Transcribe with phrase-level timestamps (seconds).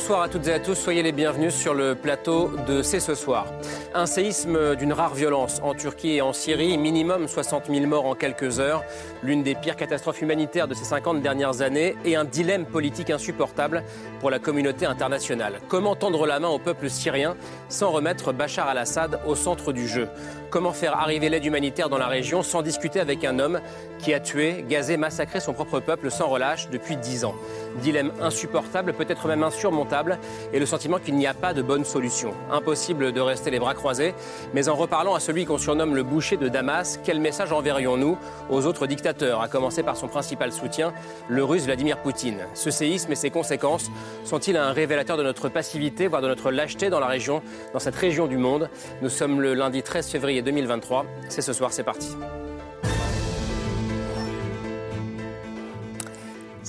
[0.00, 3.14] Bonsoir à toutes et à tous, soyez les bienvenus sur le plateau de C'est ce
[3.14, 3.48] soir.
[3.92, 8.14] Un séisme d'une rare violence en Turquie et en Syrie, minimum 60 000 morts en
[8.14, 8.82] quelques heures,
[9.22, 13.84] l'une des pires catastrophes humanitaires de ces 50 dernières années et un dilemme politique insupportable
[14.20, 15.60] pour la communauté internationale.
[15.68, 17.36] Comment tendre la main au peuple syrien
[17.68, 20.08] sans remettre Bachar al-Assad au centre du jeu?
[20.48, 23.60] Comment faire arriver l'aide humanitaire dans la région sans discuter avec un homme
[23.98, 27.34] qui a tué, gazé, massacré son propre peuple sans relâche depuis 10 ans?
[27.82, 30.18] Dilemme insupportable, peut-être même insurmontable,
[30.52, 32.34] et le sentiment qu'il n'y a pas de bonne solution.
[32.50, 34.14] Impossible de rester les bras croisés,
[34.54, 38.66] mais en reparlant à celui qu'on surnomme le boucher de Damas, quel message enverrions-nous aux
[38.66, 40.92] autres dictateurs, à commencer par son principal soutien,
[41.28, 42.40] le russe Vladimir Poutine?
[42.54, 43.90] Ce séisme et ses conséquences
[44.24, 47.96] sont-ils un révélateur de notre passivité, voire de notre lâcheté dans la région, dans cette
[47.96, 48.68] région du monde?
[49.02, 51.06] Nous sommes le lundi 13 février 2023.
[51.28, 52.16] C'est ce soir, c'est parti.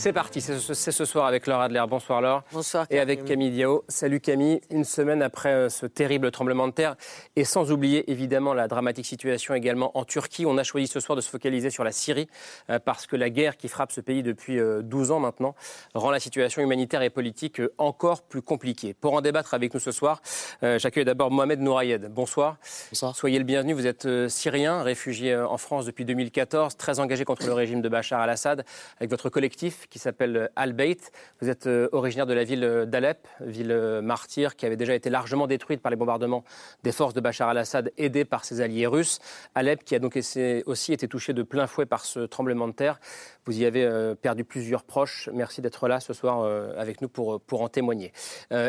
[0.02, 1.84] C'est parti, c'est ce, soir avec Laure Adler.
[1.88, 2.42] Bonsoir Laure.
[2.52, 2.88] Bonsoir.
[2.90, 3.84] Et avec Camille Diao.
[3.88, 4.60] Salut Camille.
[4.72, 6.96] Une semaine après euh, ce terrible tremblement de terre
[7.36, 11.16] et sans oublier évidemment la dramatique situation également en Turquie, on a choisi ce soir
[11.16, 12.28] de se focaliser sur la Syrie
[12.72, 15.54] euh, parce que la guerre qui frappe ce pays depuis 12 euh, ans maintenant
[15.94, 18.96] rend la situation humanitaire et politique encore plus compliquée.
[18.96, 20.24] Pour en débattre avec nous ce soir,
[20.64, 22.12] j'accueille d'abord Mohamed Nourayed.
[22.12, 22.58] Bonsoir.
[22.92, 23.16] Bonsoir.
[23.16, 23.74] Soyez le bienvenu.
[23.74, 28.20] Vous êtes syrien, réfugié en France depuis 2014, très engagé contre le régime de Bachar
[28.22, 28.66] al-Assad
[28.98, 31.12] avec votre collectif qui s'appelle Al-Bayt.
[31.42, 35.12] Vous êtes euh, originaire de la ville d'Alep, ville euh, martyre qui avait déjà été
[35.12, 36.44] largement détruite par les bombardements
[36.84, 39.20] des forces de Bachar al-Assad aidées par ses alliés russes.
[39.54, 40.18] Alep qui a donc
[40.66, 43.00] aussi été touché de plein fouet par ce tremblement de terre.
[43.46, 45.30] Vous y avez euh, perdu plusieurs proches.
[45.34, 46.44] Merci d'être là ce soir
[46.78, 48.12] avec nous pour, pour en témoigner.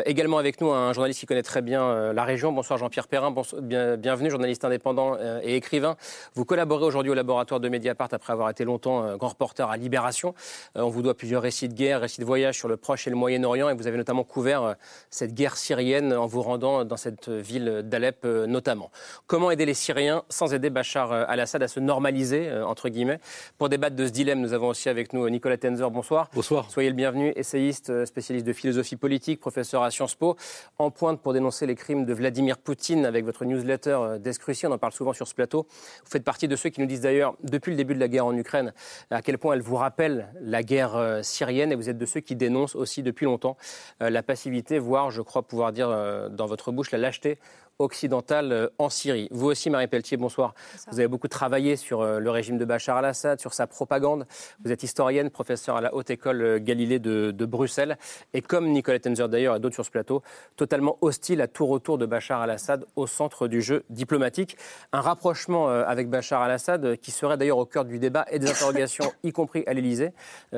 [0.05, 2.51] également avec nous un journaliste qui connaît très bien la région.
[2.51, 3.33] Bonsoir Jean-Pierre Perrin.
[3.61, 5.95] bienvenue, journaliste indépendant et écrivain.
[6.35, 10.33] Vous collaborez aujourd'hui au laboratoire de Mediapart après avoir été longtemps grand reporter à Libération.
[10.75, 13.15] on vous doit plusieurs récits de guerre, récits de voyage sur le Proche et le
[13.15, 14.73] Moyen-Orient, et vous avez notamment couvert euh,
[15.09, 18.91] cette guerre syrienne en vous rendant dans cette ville d'Alep euh, notamment.
[19.27, 23.19] Comment aider les Syriens sans aider Bachar euh, al-Assad à se normaliser, entre guillemets?
[23.57, 25.89] Pour débattre de ce dilemme, nous avons aussi avec nous Nicolas Tenzer.
[25.91, 26.29] Bonsoir.
[26.33, 26.69] Bonsoir.
[26.69, 30.35] Soyez le bienvenu, essayiste, spécialiste de philosophie politique, professeur à Sciences Po,
[30.77, 34.67] en pointe pour dénoncer les crimes de Vladimir Poutine avec votre newsletter Descruci.
[34.67, 35.67] On en parle souvent sur ce plateau.
[36.03, 38.25] Vous faites partie de ceux qui nous disent d'ailleurs, depuis le début de la guerre
[38.25, 38.73] en Ukraine,
[39.09, 42.19] à quel point elle vous rappelle la guerre euh, syrienne et vous êtes de ceux
[42.19, 43.57] qui dénoncent aussi depuis longtemps
[44.01, 47.39] euh, la passivité, voire, je crois pouvoir dire euh, dans votre bouche, la lâcheté
[47.79, 49.27] occidentale euh, en Syrie.
[49.31, 50.53] Vous aussi, Marie Pelletier, bonsoir.
[50.91, 54.25] Vous avez beaucoup travaillé sur euh, le régime de Bachar al-Assad, sur sa propagande.
[54.63, 57.97] Vous êtes historienne, professeure à la Haute École euh, Galilée de, Bruxelles.
[58.33, 60.23] Et comme Nicolas Tenzer d'ailleurs et d'autres sur ce plateau,
[60.55, 64.57] totalement hostile à tout retour de Bachar al-Assad au centre du jeu diplomatique.
[64.93, 69.11] Un rapprochement avec Bachar al-Assad qui serait d'ailleurs au cœur du débat et des interrogations,
[69.23, 70.13] y compris à l'Élysée,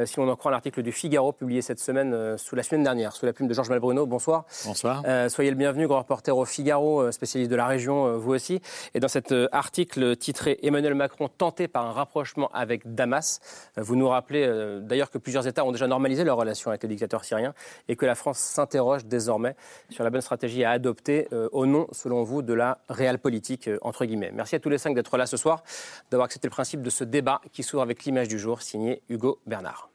[0.06, 3.26] si on en croit l'article du Figaro publié cette semaine, sous la semaine dernière, sous
[3.26, 4.06] la plume de Georges Malbruno.
[4.06, 4.46] Bonsoir.
[4.66, 5.02] Bonsoir.
[5.30, 8.62] soyez le bienvenu, grand reporter au Figaro euh, spécialiste de la région, euh, vous aussi.
[8.94, 13.40] Et dans cet euh, article titré Emmanuel Macron tenté par un rapprochement avec Damas,
[13.78, 14.46] vous nous rappelez
[14.82, 17.54] d'ailleurs que plusieurs États ont déjà normalisé leur relation avec le dictateur syrien
[17.88, 19.56] et que la France s'interroge désormais
[19.90, 24.06] sur la bonne stratégie à adopter au nom, selon vous, de la réelle politique, entre
[24.06, 24.32] guillemets.
[24.34, 25.64] Merci à tous les cinq d'être là ce soir,
[26.12, 29.40] d'avoir accepté le principe de ce débat qui s'ouvre avec l'image du jour, signé Hugo
[29.46, 29.90] Bernard.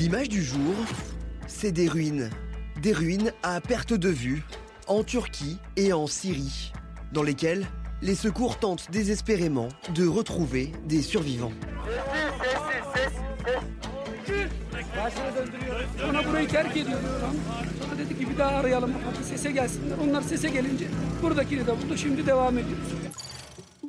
[0.00, 0.74] L'image du jour,
[1.46, 2.30] c'est des ruines.
[2.80, 4.42] Des ruines à perte de vue,
[4.86, 6.72] en Turquie et en Syrie,
[7.12, 7.66] dans lesquelles
[8.00, 11.52] les secours tentent désespérément de retrouver des survivants.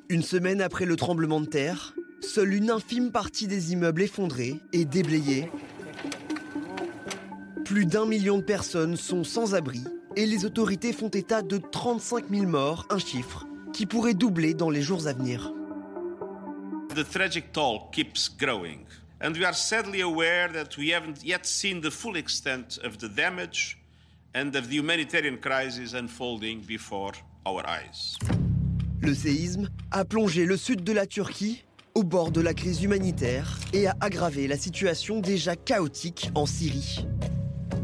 [0.09, 4.83] Une semaine après le tremblement de terre, seule une infime partie des immeubles effondrés et
[4.83, 5.49] déblayés
[7.71, 9.81] plus d'un million de personnes sont sans abri
[10.17, 14.69] et les autorités font état de 35 000 morts, un chiffre qui pourrait doubler dans
[14.69, 15.53] les jours à venir.
[16.93, 18.79] The tragic toll keeps growing,
[19.23, 23.07] and we are sadly aware that we haven't yet seen the full extent of the
[23.07, 23.77] damage
[24.35, 27.13] and of the humanitarian crisis unfolding before
[27.45, 28.17] our eyes.
[28.99, 31.63] Le séisme a plongé le sud de la Turquie
[31.95, 37.05] au bord de la crise humanitaire et a aggravé la situation déjà chaotique en Syrie.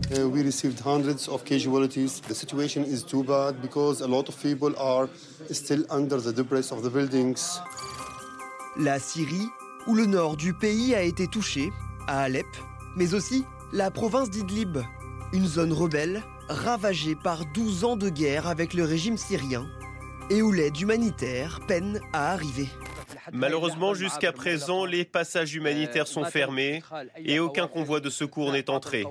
[0.09, 2.21] Uh, we received hundreds of casualties.
[2.21, 5.09] The situation is too bad because a lot of people are
[5.51, 7.59] still under the debris of the buildings.
[8.77, 9.49] La Syrie,
[9.85, 11.71] où le nord du pays a été touché,
[12.07, 12.45] à Alep,
[12.95, 13.43] mais aussi
[13.73, 14.77] la province d'Idlib,
[15.33, 19.67] une zone rebelle ravagée par 12 ans de guerre avec le régime syrien
[20.29, 22.69] et où l'aide humanitaire peine à arriver.
[23.33, 26.81] Malheureusement, jusqu'à présent, les passages humanitaires sont fermés
[27.17, 29.05] et aucun convoi de secours n'est entré.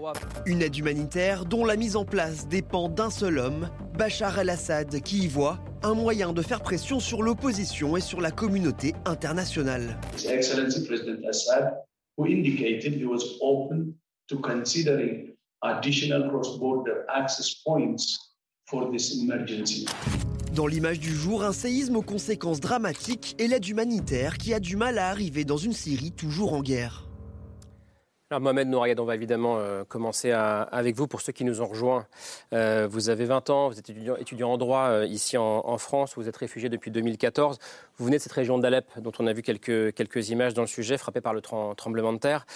[0.46, 5.24] Une aide humanitaire dont la mise en place dépend d'un seul homme, Bachar el-Assad, qui
[5.24, 9.98] y voit un moyen de faire pression sur l'opposition et sur la communauté internationale.
[10.16, 11.74] His Excellency President Assad,
[12.16, 13.94] who indicated he was open
[14.28, 18.25] to considering additional cross-border access points
[18.68, 19.86] for this emergency.
[20.54, 24.76] Dans l'image du jour, un séisme aux conséquences dramatiques et l'aide humanitaire qui a du
[24.76, 27.04] mal à arriver dans une Syrie toujours en guerre.
[28.30, 31.06] Alors Mohamed Nouriad, on va évidemment euh, commencer à- avec vous.
[31.06, 32.06] Pour ceux qui nous ont rejoints,
[32.52, 35.78] Euh, vous avez 20 ans, vous êtes étudiant, étudiant en droit euh, ici en, en
[35.78, 37.58] France, vous êtes réfugié depuis 2014.
[37.98, 40.66] Vous venez de cette région d'Alep, dont on a vu quelques, quelques images dans le
[40.66, 42.46] sujet, frappée par le trem- tremblement de terre.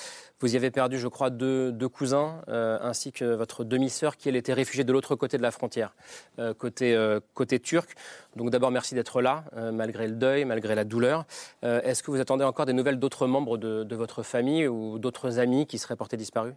[0.40, 4.28] Vous y avez perdu, je crois, deux, deux cousins, euh, ainsi que votre demi-sœur, qui
[4.28, 5.94] elle était réfugiée de l'autre côté de la frontière,
[6.38, 7.90] euh, côté, euh, côté turc.
[8.37, 11.25] Donc d'abord, merci d'être là, malgré le deuil, malgré la douleur.
[11.62, 15.38] Est-ce que vous attendez encore des nouvelles d'autres membres de, de votre famille ou d'autres
[15.38, 16.54] amis qui seraient portés disparus?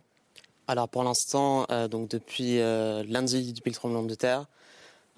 [0.68, 4.46] Alors pour l'instant, euh, donc depuis euh, lundi, depuis le tremblement de terre,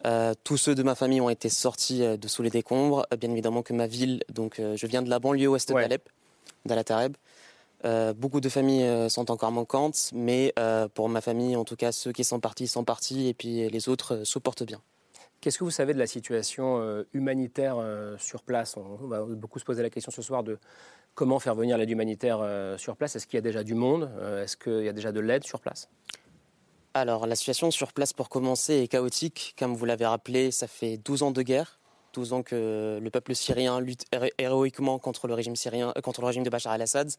[0.05, 3.05] euh, tous ceux de ma famille ont été sortis de sous les décombres.
[3.19, 5.81] Bien évidemment que ma ville, donc je viens de la banlieue ouest Ouais.
[5.83, 6.09] d'Alep,
[6.65, 7.15] d'Alatareb.
[7.83, 11.75] Euh, beaucoup de familles euh, sont encore manquantes, mais euh, pour ma famille, en tout
[11.75, 14.81] cas, ceux qui sont partis sont partis et puis les autres euh, se portent bien.
[15.41, 17.77] Qu'est-ce que vous savez de la situation humanitaire
[18.17, 18.77] sur place?
[18.77, 20.57] On, va beaucoup se poser la question ce soir de
[21.13, 22.39] comment faire venir l'aide humanitaire
[22.79, 23.15] sur place.
[23.15, 24.09] Est-ce qu'il y a déjà du monde?
[24.41, 25.87] Est-ce qu'il y a déjà de l'aide sur place?
[26.95, 29.53] Alors, la situation sur place, pour commencer, est chaotique.
[29.59, 31.79] Comme vous l'avez rappelé, ça fait 12 ans de guerre.
[32.15, 36.21] 12 ans que le peuple syrien lutte hé- héroïquement contre le régime, syrien, euh, contre
[36.21, 37.11] le régime de Bachar el-Assad.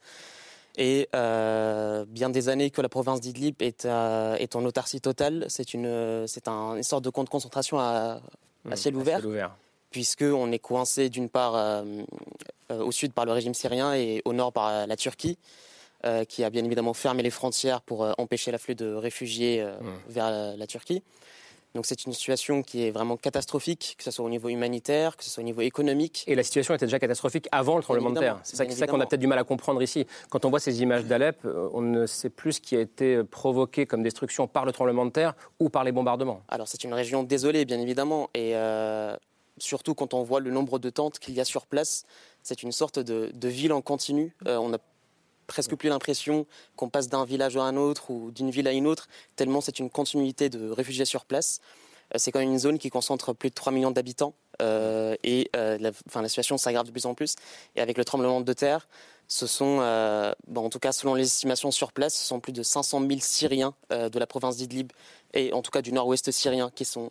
[0.79, 5.45] Et euh, bien des années que la province d'Idlib est, euh, est en autarcie totale.
[5.49, 8.21] C'est une, c'est un- une sorte de camp de concentration à,
[8.71, 9.57] à ciel À ouvert ciel ouvert.
[9.91, 11.83] puisqu'on est coincé d'une part euh,
[12.71, 15.39] au sud par le régime syrien et au nord par la Turquie,
[16.29, 19.75] qui a bien évidemment fermé les frontières pour empêcher l'afflux de réfugiés euh,
[20.09, 21.03] vers la Turquie.
[21.77, 25.23] Donc c'est une situation qui est vraiment catastrophique, que ce soit au niveau humanitaire, que
[25.23, 26.25] ce soit au niveau économique.
[26.27, 28.41] Et la situation était déjà catastrophique avant le tremblement de terre.
[28.45, 30.07] C'est ça, qu'on a peut-être du mal à comprendre ici.
[30.31, 33.23] Quand on voit ces images d'Alep, euh, on ne sait plus ce qui a été
[33.25, 36.43] provoqué comme destruction par le tremblement de terre ou par les bombardements.
[36.49, 39.15] Alors c'est une région désolée, bien évidemment, et euh,
[39.59, 42.07] surtout quand on voit le nombre de tentes qu'il y a sur place,
[42.43, 44.35] c'est une sorte de, de ville en continu.
[44.47, 44.79] Euh, on a
[45.47, 46.47] presque plus l'impression
[46.77, 49.79] qu'on passe d'un village à un autre ou d'une ville à une autre, tellement c'est
[49.79, 51.61] une continuité de réfugiés sur place.
[52.15, 55.51] Euh, c'est quand même une zone qui concentre plus de 3 millions d'habitants euh, et
[55.57, 57.35] euh, la, enfin, la situation s'aggrave de plus en plus.
[57.75, 58.89] Et avec le tremblement de terre,
[59.29, 62.53] ce sont, euh, bon, en tout cas selon les estimations sur place, ce sont plus
[62.53, 64.93] de 500 000 Syriens de la province d'Idlib
[65.35, 67.11] et en tout cas du nord-ouest syrien qui sont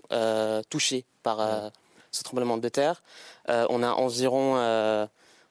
[0.70, 1.72] touchés par
[2.12, 3.04] ce tremblement de terre.
[3.48, 4.56] On a environ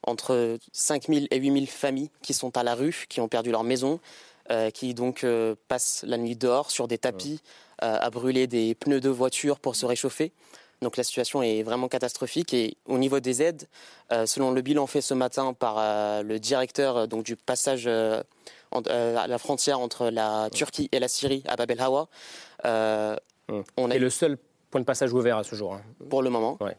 [0.06, 3.50] entre 5 000 et 8 000 familles qui sont à la rue, qui ont perdu
[3.50, 4.00] leur maison,
[4.50, 7.40] euh, qui donc euh, passent la nuit dehors sur des tapis
[7.82, 10.32] euh, à brûler des pneus de voiture pour se réchauffer.
[10.82, 13.66] Donc la situation est vraiment catastrophique et au niveau des aides,
[14.26, 15.76] selon le bilan fait ce matin par
[16.22, 17.86] le directeur donc du passage
[18.70, 22.08] en- à la frontière entre la Turquie et la Syrie à Bab el Hawa,
[22.66, 23.16] euh,
[23.78, 24.36] on a eu le seul
[24.70, 25.72] point de passage ouvert à ce jour.
[25.74, 25.80] hein.
[26.10, 26.58] pour le moment.
[26.60, 26.76] Ouais.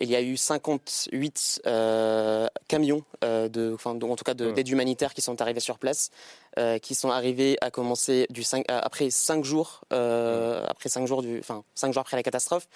[0.00, 4.46] Il y a eu 58 euh, camions, euh, de, enfin, donc en tout cas de-
[4.46, 4.52] Ouais.
[4.52, 6.10] d'aide humanitaire qui sont arrivés sur place,
[6.58, 11.62] euh, qui sont arrivés à commencer du après cinq jours, après cinq jours, du, enfin
[11.74, 12.68] cinq jours après la catastrophe,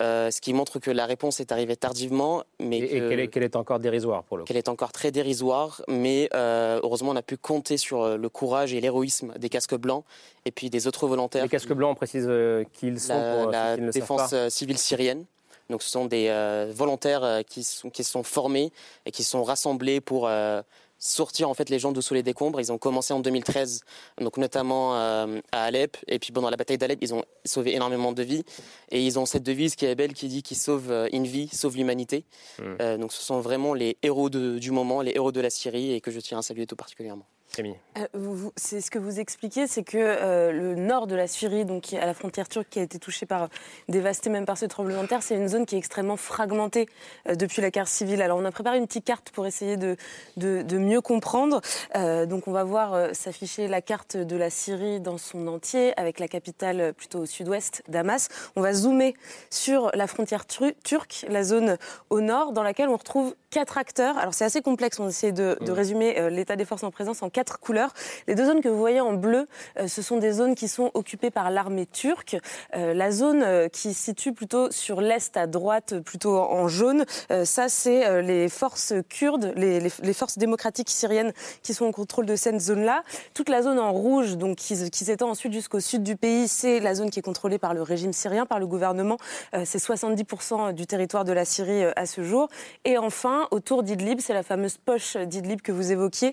[0.00, 3.56] ce qui montre que la réponse est arrivée tardivement, mais Et, et que- qu'elle est,
[3.56, 7.76] encore dérisoire pour le qu'elle est encore très dérisoire, mais heureusement on a pu compter
[7.76, 10.04] sur le courage et l'héroïsme des casques blancs
[10.44, 11.42] et puis des autres volontaires.
[11.44, 13.86] Les casques blancs, on précise euh, qui ils sont la, pour la ceux qui ne
[13.86, 14.50] le savent défense pas.
[14.50, 15.24] civile syrienne.
[15.70, 18.70] Donc ce sont des euh, volontaires euh, qui, sont, qui sont formés
[19.06, 20.62] et qui sont rassemblés pour euh,
[20.98, 22.60] sortir en fait les gens de sous les décombres.
[22.60, 23.80] Ils ont commencé en 2013,
[24.20, 28.12] donc notamment euh, à Alep et puis pendant la bataille d'Alep, ils ont sauvé énormément
[28.12, 28.44] de vies
[28.90, 31.76] et ils ont cette devise qui est belle qui dit qui sauve une vie, sauve
[31.76, 32.24] l'humanité.
[32.58, 32.62] Mm.
[32.80, 35.92] Euh, donc ce sont vraiment les héros de- du moment, les héros de la Syrie
[35.92, 37.26] et que je tiens à saluer tout particulièrement.
[37.62, 41.92] Euh, c'est ce que vous expliquez, c'est que euh, le nord de la Syrie, donc
[41.92, 43.48] à la frontière turque, qui a été touché par,
[43.88, 46.88] dévasté même par ce tremblement de terre, c'est une zone qui est extrêmement fragmentée
[47.28, 48.22] depuis la guerre civile.
[48.22, 49.96] Alors on a préparé une petite carte pour essayer de,
[50.36, 51.60] de, mieux comprendre.
[51.94, 56.28] donc on va voir s'afficher la carte de la Syrie dans son entier, avec la
[56.28, 58.28] capitale plutôt au sud-ouest, Damas.
[58.56, 59.14] On va zoomer
[59.50, 61.78] sur la frontière turque, la zone
[62.10, 64.18] au nord, dans laquelle on retrouve quatre acteurs.
[64.18, 67.30] Alors c'est assez complexe, on essaie de, de résumer l'état des forces en présence en
[67.30, 67.92] quatre couleurs.
[68.26, 69.46] Les deux zones que vous voyez en bleu,
[69.78, 72.36] euh, ce sont des zones qui sont occupées par l'armée turque.
[72.74, 77.04] Euh, la zone euh, qui se situe plutôt sur l'est à droite, plutôt en jaune,
[77.44, 81.32] ça c'est les forces kurdes, les, forces démocratiques syriennes
[81.62, 83.02] qui sont au contrôle de cette zone-là.
[83.32, 86.94] Toute la zone en rouge, donc qui, s'étend ensuite jusqu'au sud du pays, c'est la
[86.94, 89.16] zone qui est contrôlée par le régime syrien, par le gouvernement.
[89.64, 92.48] c'est 70% du territoire de la Syrie à ce jour.
[92.84, 96.32] Et enfin, autour d'Idlib, c'est la fameuse poche d'Idlib que vous évoquiez,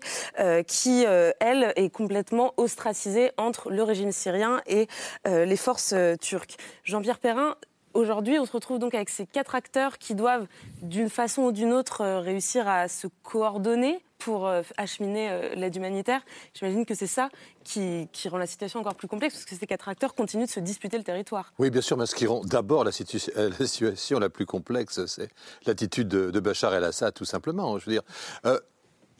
[0.68, 4.88] qui euh, elle, est complètement ostracisée entre le régime syrien et
[5.28, 6.58] euh, les forces euh, turques.
[6.84, 7.56] Jean-Pierre Perrin,
[7.94, 10.48] Aujourd'hui, on se retrouve donc avec ces quatre acteurs qui doivent,
[10.82, 16.22] d'une façon ou d'une autre, réussir à se coordonner pour acheminer l'aide humanitaire.
[16.54, 17.28] J'imagine que c'est ça
[17.66, 20.62] qui, rend la situation encore plus complexe, parce que ces quatre acteurs continuent de se
[20.62, 21.52] disputer le territoire.
[21.60, 25.28] Oui, bien sûr, mais ce qui rend d'abord la, situation la plus complexe, c'est
[25.66, 27.78] l'attitude de, Bachar el-Assad, tout simplement.
[27.78, 28.04] Je veux dire,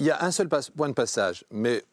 [0.02, 1.86] il y a un seul point de passage, mais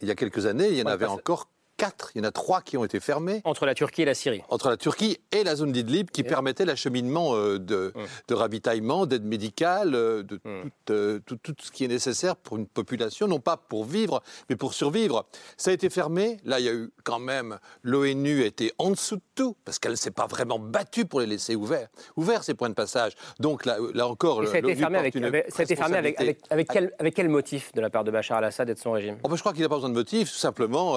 [0.00, 2.32] il y a quelques années, il y en avait encore quatre, il y en a
[2.32, 3.42] trois qui ont été fermés.
[3.44, 4.42] Entre la Turquie et la Syrie.
[4.48, 8.06] Entre la Turquie et la zone d'Idlib qui permettait l'acheminement euh, de, hum.
[8.28, 10.70] de, ravitaillement, d'aide médicale, euh, de hum.
[10.90, 14.56] euh, tout, tout, ce qui est nécessaire pour une population, non pas pour vivre, mais
[14.56, 15.26] pour survivre.
[15.56, 16.38] Ça a été fermé.
[16.44, 19.92] Là, il y a eu quand même, l'ONU était en dessous de tout, parce qu'elle
[19.92, 21.88] ne s'est pas vraiment battue pour les laisser ouverts.
[22.16, 23.12] Ouverts, ces points de passage.
[23.38, 24.46] Donc là, là encore...
[24.46, 25.14] ça a été fermé, avec,
[25.48, 28.38] ça a été fermé avec, avec, quel, avec, quel, motif de la part de Bachar
[28.38, 29.18] al-Assad et de son régime?
[29.22, 30.96] Oh, ben, Je crois qu'il n'a pas besoin de motif, tout simplement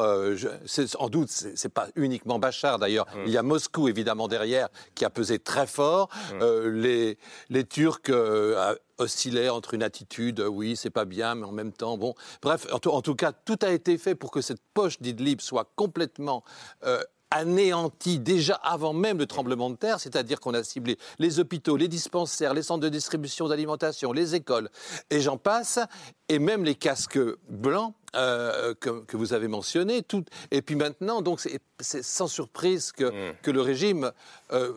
[0.97, 3.05] en doute, c'est pas uniquement Bachar d'ailleurs.
[3.15, 3.23] Mm.
[3.25, 6.09] Il y a Moscou évidemment derrière qui a pesé très fort.
[6.33, 6.41] Mm.
[6.41, 7.17] Euh, les,
[7.49, 11.97] les Turcs euh, oscillaient entre une attitude, oui, c'est pas bien, mais en même temps,
[11.97, 12.13] bon.
[12.41, 16.43] Bref, en tout, cas, tout a été fait pour que cette poche d'Idlib soit complètement
[16.85, 21.77] euh, anéanti déjà avant même le tremblement de terre, c'est-à-dire qu'on a ciblé les hôpitaux,
[21.77, 24.69] les dispensaires, les centres de distribution d'alimentation, les écoles,
[25.09, 25.79] et j'en passe,
[26.27, 27.19] et même les casques
[27.50, 30.01] blancs euh, que, vous avez mentionnés.
[30.01, 33.36] Tout, et puis maintenant, donc c'est sans surprise que, mmh.
[33.41, 34.12] que le régime
[34.51, 34.74] euh,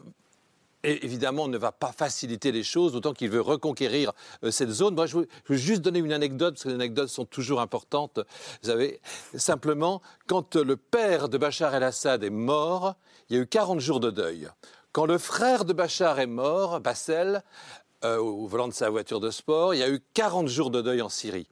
[0.84, 4.12] et évidemment, ne va pas faciliter les choses, d'autant qu'il veut reconquérir
[4.44, 4.94] euh, cette zone.
[4.94, 8.20] Moi, je veux, juste donner une anecdote, parce que les anecdotes sont toujours importantes.
[8.62, 9.00] Vous savez,
[9.34, 12.96] simplement, quand le père de Bachar el-Assad est mort,
[13.28, 14.48] il y a eu 40 jours de deuil.
[14.92, 17.42] Quand le frère de Bachar est mort, Bassel,
[18.04, 20.82] euh, au volant de sa voiture de sport, il y a eu 40 jours de
[20.82, 21.48] deuil en Syrie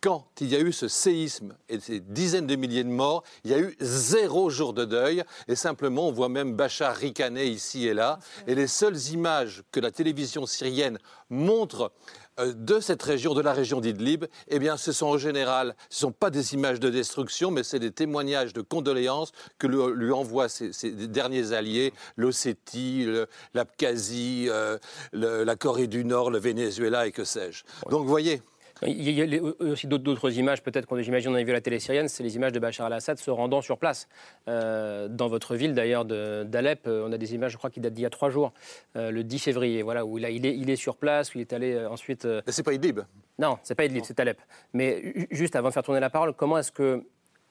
[0.00, 3.50] quand il y a eu ce séisme et ces dizaines de milliers de morts, il
[3.50, 5.22] y a eu zéro jour de deuil.
[5.48, 8.18] Et simplement, on voit même Bachar ricaner ici et là.
[8.46, 11.92] Et les seules images que la télévision syrienne montre
[12.38, 15.96] euh, de cette région, de la région d'Idlib, eh bien, ce sont en général, ce
[15.96, 20.12] ne sont pas des images de destruction, mais c'est des témoignages de condoléances que lui,
[20.12, 23.06] envoient ses, derniers alliés, l'Ossétie,
[23.54, 24.78] l'Abkhazie, euh,
[25.12, 27.64] la Corée du Nord, le Venezuela et que sais-je.
[27.90, 28.42] Donc, vous voyez,
[28.86, 32.08] il y a aussi d'autres images, peut-être qu'on j'imagine on a vu la télé syrienne,
[32.08, 34.08] c'est les images de Bachar al-Assad se rendant sur place.
[34.48, 37.94] Euh, dans votre ville d'ailleurs d'Alep, euh, on a des images, je crois, qui datent
[37.94, 38.52] d'il y a trois jours,
[38.96, 41.52] euh, le 10 février, voilà, où il, est, il est sur place, où il est
[41.52, 42.26] allé ensuite.
[42.46, 43.00] C'est pas Idlib
[43.38, 44.40] Non, c'est pas Idlib, c'est Alep.
[44.72, 47.04] Mais juste avant de faire tourner la parole, comment est-ce que,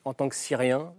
[0.04, 0.92] en tant que Syrien,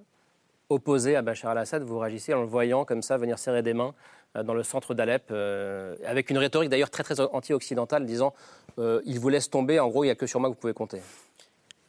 [0.72, 3.94] opposé à Bachar al-Assad, vous réagissez en le voyant comme ça venir serrer des mains
[3.94, 8.34] euh, dans le centre d'Alep, euh, avec une rhétorique d'ailleurs très très anti-occidentale, disant
[8.80, 10.60] euh, il vous laisse tomber, en gros il n'y a que sur moi que vous
[10.60, 11.02] pouvez compter.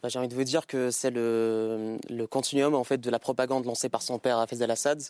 [0.02, 3.64] Bah, j'ai envie de vous dire que c'est le, continuum en fait de la propagande
[3.64, 5.00] lancée par son père Hafez al-Assad.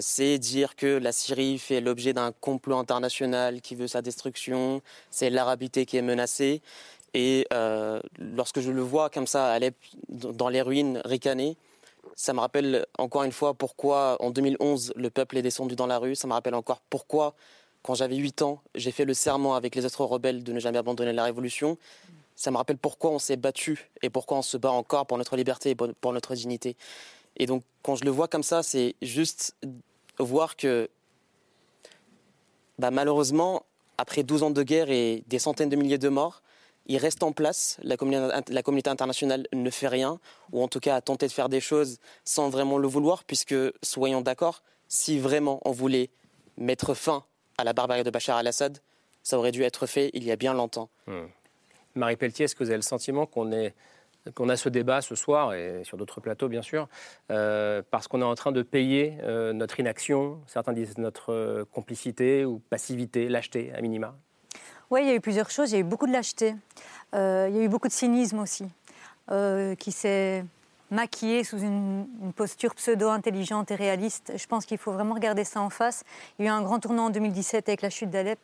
[0.00, 5.30] c'est dire que la Syrie fait l'objet d'un complot international qui veut sa destruction, c'est
[5.30, 6.62] l'arabité qui est menacée.
[7.14, 7.46] Et
[8.18, 9.76] lorsque je le vois comme ça, Alep,
[10.08, 11.56] dans les ruines ricanées,
[12.14, 15.98] ça me rappelle encore une fois pourquoi en 2011 le peuple est descendu dans la
[15.98, 16.14] rue.
[16.14, 17.34] Ça me rappelle encore pourquoi,
[17.82, 20.78] quand j'avais 8 ans, j'ai fait le serment avec les autres rebelles de ne jamais
[20.78, 21.78] abandonner la révolution.
[22.34, 25.36] Ça me rappelle pourquoi on s'est battu et pourquoi on se bat encore pour notre
[25.36, 26.76] liberté et pour notre dignité.
[27.36, 29.54] Et donc, quand je le vois comme ça, c'est juste
[30.18, 30.88] voir que,
[32.78, 33.64] bah, malheureusement,
[33.98, 36.42] après 12 ans de guerre et des centaines de milliers de morts,
[36.86, 40.18] il reste en place, la communauté, internationale ne fait rien,
[40.52, 43.54] ou en tout cas a tenté de faire des choses sans vraiment le vouloir, puisque,
[43.82, 46.10] soyons d'accord, si vraiment on voulait
[46.56, 47.24] mettre fin
[47.58, 48.78] à la barbarie de Bachar al-Assad,
[49.22, 50.88] ça aurait dû être fait il y a bien longtemps.
[51.06, 51.26] Hmm.
[51.96, 53.74] Marie Pelletier, est-ce que vous avez le sentiment qu'on est
[54.34, 56.88] qu'on a ce débat ce soir et sur d'autres plateaux, bien sûr,
[57.30, 62.44] euh, parce qu'on est en train de payer euh, notre inaction, certains disent notre complicité
[62.44, 64.16] ou passivité, lâcheté à minima?
[64.90, 65.72] Oui, il y a eu plusieurs choses.
[65.72, 66.54] Il y a eu beaucoup de lâcheté.
[67.12, 68.66] il y a eu beaucoup de cynisme aussi,
[69.78, 70.44] qui s'est
[70.90, 74.32] maquillé sous une, posture pseudo-intelligente et réaliste.
[74.36, 76.04] Je pense qu'il faut vraiment regarder ça en face.
[76.38, 78.38] Il y a eu un grand tournant en 2017 avec la chute d'Alep,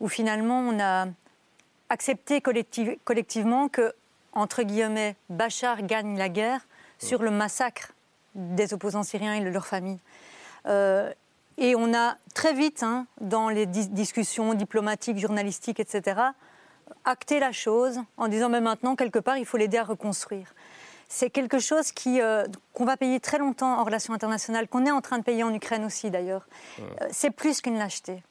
[0.00, 1.06] où finalement on a
[1.88, 3.92] accepter collectivement que,
[4.32, 6.66] entre guillemets, Bachar gagne la guerre
[6.98, 7.92] sur le massacre
[8.34, 10.00] des opposants syriens et de leurs familles.
[10.66, 11.12] Euh,
[11.58, 16.20] et on a très vite, hein, dans les discussions diplomatiques, journalistiques, etc.,
[17.04, 20.54] acté la chose en disant mais maintenant, quelque part, il faut l'aider à reconstruire.
[21.08, 25.00] C'est quelque chose euh, qu'on va payer très longtemps en relations internationales, qu'on est en
[25.00, 26.46] train de payer en Ukraine aussi d'ailleurs.
[26.80, 28.22] Euh, c'est plus qu'une lâcheté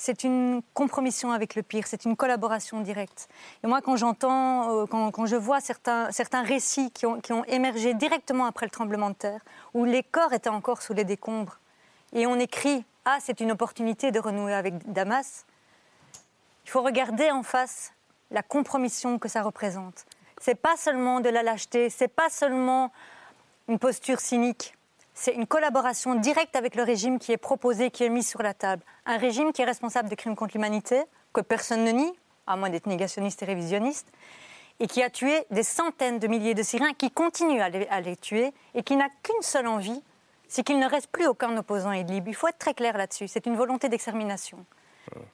[0.00, 3.28] c'est une compromission avec le pire, c'est une collaboration directe.
[3.62, 7.44] Et moi, quand j'entends, euh, quand, je vois certains, certains récits qui ont, qui ont,
[7.44, 9.42] émergé directement après le tremblement de terre,
[9.74, 11.60] où les corps étaient encore sous les décombres,
[12.12, 15.46] et on écrit Ah, c'est une opportunité de renouer avec Damas,
[16.64, 17.92] il faut regarder en face
[18.30, 20.04] la compromission que ça représente.
[20.40, 22.92] C'est pas seulement de la lâcheté, c'est pas seulement
[23.68, 24.74] une posture cynique,
[25.14, 28.54] c'est une collaboration directe avec le régime qui est proposé, qui est mis sur la
[28.54, 28.82] table.
[29.04, 31.02] Un régime qui est responsable de crimes contre l'humanité,
[31.34, 32.12] que personne ne nie,
[32.46, 34.10] à moins d'être négationniste et révisionniste,
[34.78, 37.68] et qui a tué des centaines de milliers de Syriens, qui continue à
[38.00, 40.02] les, tuer, et qui n'a qu'une seule envie,
[40.50, 42.28] c'est qu'il ne reste plus aucun opposant et libre.
[42.28, 43.28] Il faut être très clair là-dessus.
[43.28, 44.58] C'est une volonté d'extermination.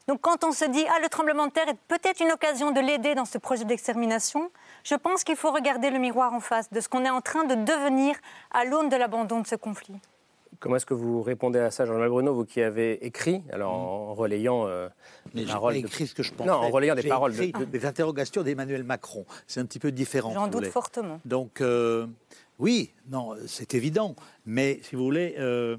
[0.08, 2.80] Donc quand on se dit, ah, le tremblement de terre est peut-être une occasion de
[2.80, 4.50] l'aider dans ce projet d'extermination,
[4.85, 7.44] je pense qu'il faut regarder le miroir en face de ce qu'on est en train
[7.44, 8.14] de devenir
[8.52, 10.00] à l'aune de l'abandon de ce conflit.
[10.61, 14.14] Comment est-ce que vous répondez à ça, Jean-Noël Bruno, vous qui avez écrit, alors en
[14.14, 14.88] relayant euh,
[15.35, 15.75] Mais les paroles.
[15.75, 16.49] Pas écrit ce que je pensais.
[16.49, 17.38] Non, en relayant des paroles.
[17.38, 19.26] Écrit Des interrogations d'Emmanuel Macron.
[19.46, 20.32] C'est un petit peu différent.
[20.32, 21.20] J'en doute fortement.
[21.26, 22.06] Donc, euh,
[22.58, 24.16] oui, non, c'est évident.
[24.44, 25.76] Mais si vous voulez, euh,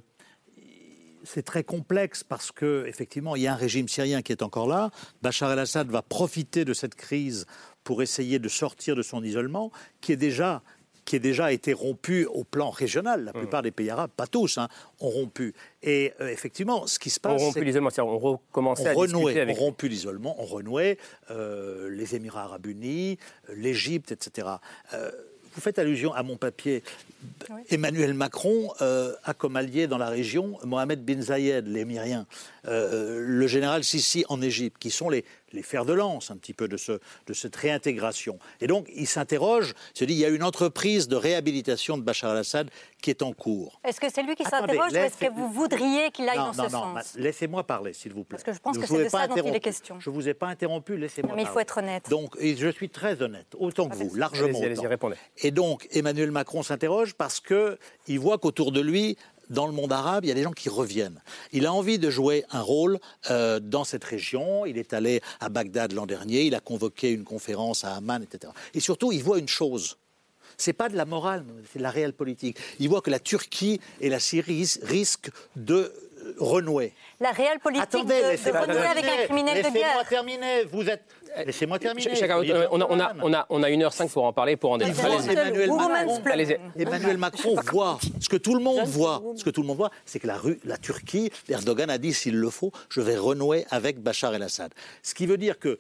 [1.24, 4.68] c'est très complexe parce que effectivement, il y a un régime syrien qui est encore
[4.68, 4.92] là.
[5.22, 7.46] Bachar el-Assad va profiter de cette crise
[7.84, 10.62] pour essayer de sortir de son isolement, qui est déjà
[11.08, 13.24] qui est déjà été rompu au plan régional.
[13.24, 13.40] La mmh.
[13.40, 14.68] plupart des pays arabes, pas tous, hein,
[15.00, 15.54] ont rompu.
[15.82, 19.56] Et euh, effectivement, ce qui se passe, on rompu l'isolement, on recommençait à renouait, avec...
[19.56, 20.98] on rompu l'isolement, on renouait
[21.32, 23.18] euh, les Émirats arabes unis,
[23.50, 24.50] euh, l'Égypte, etc.
[25.58, 26.84] vous faites allusion à mon papier.
[27.72, 32.28] Emmanuel Macron euh, a comme allié dans la région Mohamed bin Zayed, l'émirien,
[32.68, 36.54] euh, le général Sisi en Égypte, qui sont les, les fers de lance un petit
[36.54, 38.40] peu de, ce, de cette réintégration.
[38.62, 42.04] Et donc, il s'interroge, il se dit, il y a une entreprise de réhabilitation de
[42.04, 42.70] Bachar al-Assad
[43.02, 43.80] qui est en cours.
[43.84, 46.70] Est-ce que c'est lui qui s'interroge ou est-ce que vous voudriez qu'il aille dans ce
[46.70, 48.38] sens Non, laissez-moi parler, s'il vous plaît.
[48.38, 50.00] Parce que je pense que c'est de ça dont il est question.
[50.00, 52.10] Je ne vous ai pas interrompu, laissez-moi Mais il faut être honnête.
[52.10, 55.16] Donc, et je suis très honnête, autant que vous, largement allez -y, répondez.
[55.38, 59.18] Et donc, Emmanuel Macron s'interroge parce qu'il voit qu'autour de lui,
[59.50, 61.22] dans le monde arabe, il y a des gens qui reviennent.
[61.52, 64.66] Il a envie de jouer un rôle euh, dans cette région.
[64.66, 68.52] Il est allé à Bagdad l'an dernier, il a convoqué une conférence à Amman, etc.
[68.74, 69.98] Et surtout, il voit une chose.
[70.58, 72.58] C'est pas de la morale, c'est de la réelle politique.
[72.80, 75.94] Il voit que la Turquie et la Syrie risquent de
[76.40, 76.94] renouer.
[77.20, 79.74] La réelle politique Attendez, de, de renouer avec un criminel de guerre.
[79.74, 80.64] Laissez-moi terminer.
[80.66, 81.04] Vous êtes
[81.46, 82.12] Laissez-moi terminer.
[82.72, 85.30] on, a, on, a, on, a, on a 1h05 pour en parler, pour en débattre.
[85.30, 86.22] Emmanuel, Macron,
[86.78, 89.92] Emmanuel Macron voit, ce que tout le monde voit, ce que tout le monde voit,
[90.06, 93.66] c'est que la, rue, la Turquie, Erdogan a dit s'il le faut, je vais renouer
[93.70, 94.74] avec Bachar el-Assad.
[95.04, 95.80] Ce qui veut dire que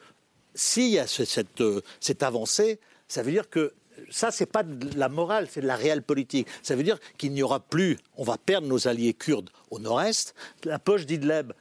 [0.54, 3.74] s'il y a cette, euh, cette avancée, ça veut dire que
[4.10, 6.48] ça, c'est pas de la morale, c'est de la réelle politique.
[6.63, 10.36] Ça veut dire qu'il n'y aura plus, on va perdre nos alliés kurdes au nord-est.
[10.63, 11.54] La poche d'Idleb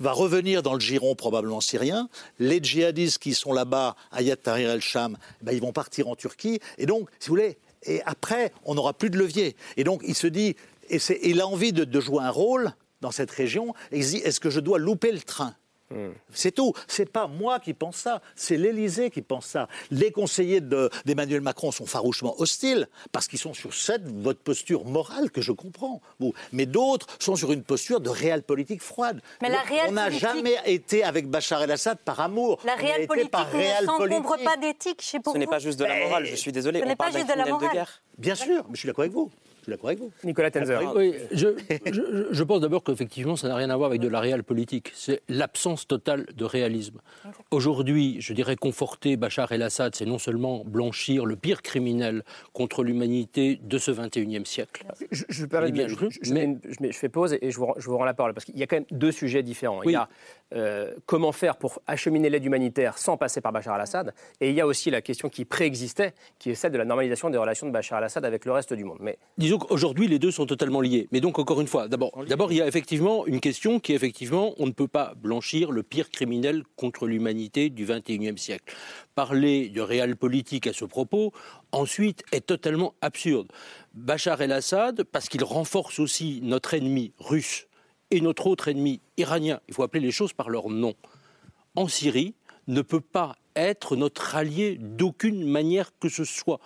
[0.00, 2.08] va revenir dans le giron probablement syrien.
[2.38, 6.60] Les djihadistes qui sont là-bas, Ayat Tahrir el-Sham, ben, ils vont partir en Turquie.
[6.78, 9.56] Et donc, si vous voulez, et après, on n'aura plus de levier.
[9.76, 10.56] Et donc, il se dit,
[10.88, 14.10] et il a envie de, de jouer un rôle dans cette région, et il se
[14.10, 15.54] dit, est-ce que je dois louper le train?
[16.32, 16.72] C'est tout.
[16.88, 19.68] C'est pas moi qui pense ça, c'est l'Élysée qui pense ça.
[19.90, 20.60] Les conseillers
[21.04, 25.52] d'Emmanuel Macron sont farouchement hostiles parce qu'ils sont sur cette votre posture morale que je
[25.52, 26.00] comprends.
[26.52, 29.20] Mais d'autres sont sur une posture de réelle politique froide.
[29.42, 32.58] Mais la on n'a jamais été avec Bachar el-Assad par amour.
[32.64, 36.26] La réelle politique ne s'encombre pas d'éthique chez Ce n'est pas juste de la morale.
[36.26, 36.80] Je suis désolé.
[36.80, 37.68] Ce n'est pas juste de la morale.
[37.68, 38.02] De guerre.
[38.18, 39.30] Bien sûr, mais je suis d'accord avec vous.
[39.66, 40.10] Suis d'accord avec vous.
[40.24, 40.80] Nicolas Tenzer.
[40.96, 41.48] Oui, je,
[41.92, 44.92] je, je pense d'abord qu'effectivement, ça n'a rien à voir avec de la réelle politique.
[44.94, 47.00] C'est l'absence totale de réalisme.
[47.50, 53.58] Aujourd'hui, je dirais conforter Bachar el-Assad, c'est non seulement blanchir le pire criminel contre l'humanité
[53.62, 54.84] de ce 21e siècle.
[55.10, 57.36] Je, je, permets- bien je- je- je mais- mets une- je mets- je fais pause
[57.40, 59.12] et je vous, je vous rends la parole parce qu'il y a quand même deux
[59.12, 59.82] sujets différents.
[59.82, 60.08] Il y a
[60.54, 64.60] euh, comment faire pour acheminer l'aide humanitaire sans passer par Bachar al-Assad et il y
[64.60, 67.72] a aussi la question qui préexistait, qui est celle de la normalisation des relations de
[67.72, 68.98] Bachar al-Assad avec le reste du monde.
[69.00, 71.08] Mais Disons qu'aujourd'hui, les deux sont totalement liés.
[71.12, 73.96] Mais donc, encore une fois, d'abord, d'abord, il y a effectivement une question qui est
[73.96, 78.74] effectivement, on ne peut pas blanchir le pire criminel contre l'humanité du 21e siècle.
[79.14, 81.32] Parler de réel politique à ce propos,
[81.72, 83.48] ensuite, est totalement absurde.
[83.94, 87.66] Bachar el-Assad, parce qu'il renforce aussi notre ennemi russe
[88.10, 90.94] et notre autre ennemi iranien, il faut appeler les choses par leur nom,
[91.74, 92.34] en Syrie,
[92.68, 96.60] ne peut pas être notre allié d'aucune manière que ce soit.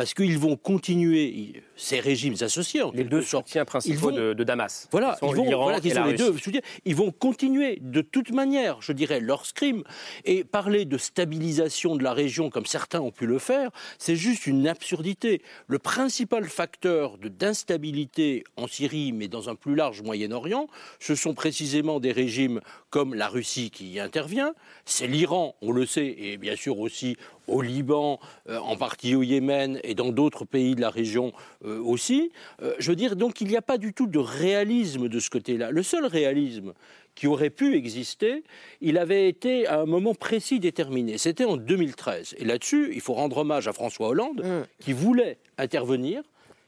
[0.00, 4.32] Parce qu'ils vont continuer, ces régimes associés, en les deux sorte, soutiens principaux vont- de,
[4.32, 4.88] de Damas.
[4.90, 6.62] voilà, ils vont, voilà, qui sont les deux soutiens.
[6.86, 9.82] Ils vont continuer de toute manière, je dirais, leur scrime.
[10.24, 14.46] Et parler de stabilisation de la région, comme certains ont pu le faire, c'est juste
[14.46, 15.42] une absurdité.
[15.66, 20.66] Le principal facteur d'instabilité en Syrie, mais dans un plus large Moyen-Orient,
[20.98, 24.54] ce sont précisément des régimes comme la Russie qui y intervient.
[24.86, 27.18] C'est l'Iran, on le sait, et bien sûr aussi
[27.50, 31.32] au Liban, euh, en partie au Yémen et dans d'autres pays de la région
[31.64, 32.32] euh, aussi.
[32.62, 35.30] Euh, je veux dire, donc il n'y a pas du tout de réalisme de ce
[35.30, 35.70] côté-là.
[35.70, 36.72] Le seul réalisme
[37.14, 38.44] qui aurait pu exister,
[38.80, 41.18] il avait été à un moment précis déterminé.
[41.18, 42.36] C'était en 2013.
[42.38, 44.44] Et là-dessus, il faut rendre hommage à François Hollande,
[44.78, 46.22] qui voulait intervenir,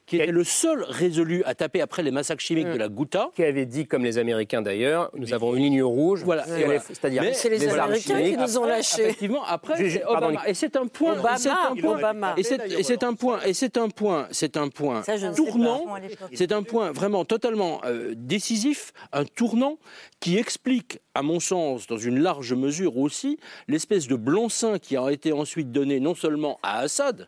[0.05, 3.29] qui était le seul résolu à taper après les massacres chimiques de la Ghouta.
[3.35, 7.49] Qui avait dit, comme les Américains d'ailleurs, nous avons une ligne rouge, Voilà, c'est-à-dire C'est
[7.49, 9.03] les Américains qui nous ont lâchés.
[9.03, 10.47] Effectivement, après, Obama.
[10.47, 11.13] Et c'est un point.
[11.13, 12.77] Obama, et c'est un point-.
[12.77, 13.39] Et c'est un point.
[13.45, 14.27] Et c'est un point.
[14.31, 15.85] C'est un point Ça, je ne sais tournant.
[16.33, 19.77] C'est un point vraiment totalement euh, décisif, un tournant
[20.19, 23.37] qui explique, à mon sens, dans une large mesure aussi,
[23.67, 27.27] l'espèce de blanc-seing qui a été ensuite donné non seulement à Assad,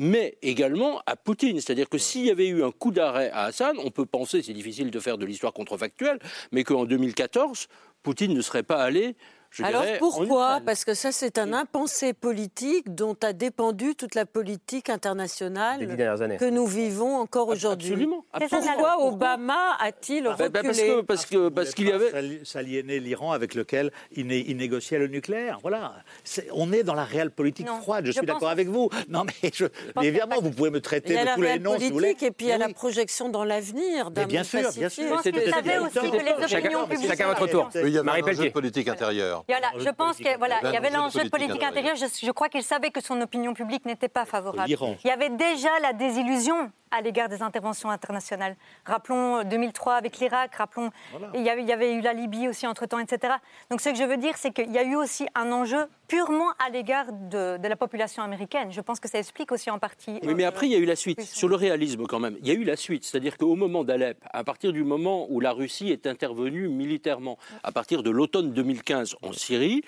[0.00, 1.60] mais également à Poutine.
[1.60, 4.54] C'est-à-dire que s'il y avait eu un coup d'arrêt à Assad, on peut penser, c'est
[4.54, 6.18] difficile de faire de l'histoire contrefactuelle,
[6.52, 7.68] mais qu'en 2014,
[8.02, 9.14] Poutine ne serait pas allé.
[9.50, 10.60] Je Alors dirais, pourquoi?
[10.64, 15.80] Parce que ça, c'est un impensé politique dont a dépendu toute la politique internationale
[16.38, 17.90] que nous vivons encore aujourd'hui.
[17.92, 18.24] Absolument.
[18.32, 22.40] Pourquoi Obama a-t-il Bah, bah, reculé parce que parce que parce qu'il y avait S'ali-
[22.44, 25.58] s'aliéner l'Iran avec lequel il, né- il négociait le nucléaire.
[25.62, 25.94] Voilà.
[26.52, 28.04] On est dans la réelle politique Non, froide.
[28.06, 28.88] Je je suis pense- d'accord avec vous.
[29.08, 31.88] Non, mais, je- mais évidemment, vous pouvez me traiter de la tous les noms si
[31.88, 32.08] vous voulez.
[32.14, 34.68] politique et puis il y a la projection dans l'avenir d'un bien monde sûr, bien
[34.68, 34.90] pacifique.
[35.08, 35.22] sûr.
[35.22, 37.08] Savait c'était- aussi que les Chacun- opinions publiques.
[37.08, 37.68] chacun votre tour.
[37.74, 38.10] Oui, il y avait
[39.48, 41.96] Je pense que voilà, il y avait l'enjeu de politique Politique intérieure.
[41.96, 44.68] Je, je crois qu'il savait que son opinion publique n'était pas favorable.
[44.70, 48.56] Il y avait déjà la désillusion à l'égard des interventions internationales.
[48.84, 50.90] Rappelons euh, 2003 avec l'Irak, rappelons,
[51.34, 53.34] il, y avait, il y avait eu la Libye aussi entre-temps, etc.
[53.70, 56.50] Donc ce que je veux dire, c'est qu'il y a eu aussi un enjeu purement
[56.64, 58.72] à l'égard de, de la population américaine.
[58.72, 60.18] Je pense que ça explique aussi en partie.
[60.22, 61.20] Oui, mais euh, après, il y a eu la suite.
[61.20, 62.36] Sur le réalisme, quand même.
[62.40, 63.04] Il y a eu la suite.
[63.04, 67.70] C'est-à-dire qu'au moment d'Alep, à partir du moment où la Russie est intervenue militairement, à
[67.70, 69.82] partir de l'automne 2015 en Syrie,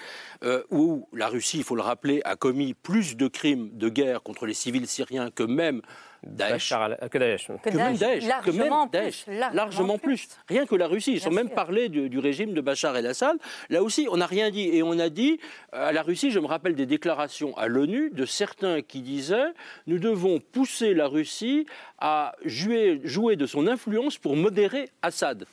[0.45, 4.23] euh, où la Russie, il faut le rappeler, a commis plus de crimes de guerre
[4.23, 5.83] contre les civils syriens que même
[6.25, 6.73] Daesh.
[6.73, 7.49] Al- que Daesh.
[7.63, 10.29] que que même Daesh, que même largement Daesh, plus, largement plus.
[10.49, 13.37] Rien que la Russie, ils Bien ont même parlé du, du régime de Bachar el-Assad.
[13.71, 14.69] Là aussi, on n'a rien dit.
[14.69, 15.41] Et on a dit,
[15.75, 19.53] euh, à la Russie, je me rappelle des déclarations à l'ONU de certains qui disaient,
[19.87, 21.67] nous devons pousser la Russie
[21.99, 25.47] à jouer, jouer de son influence pour modérer Assad.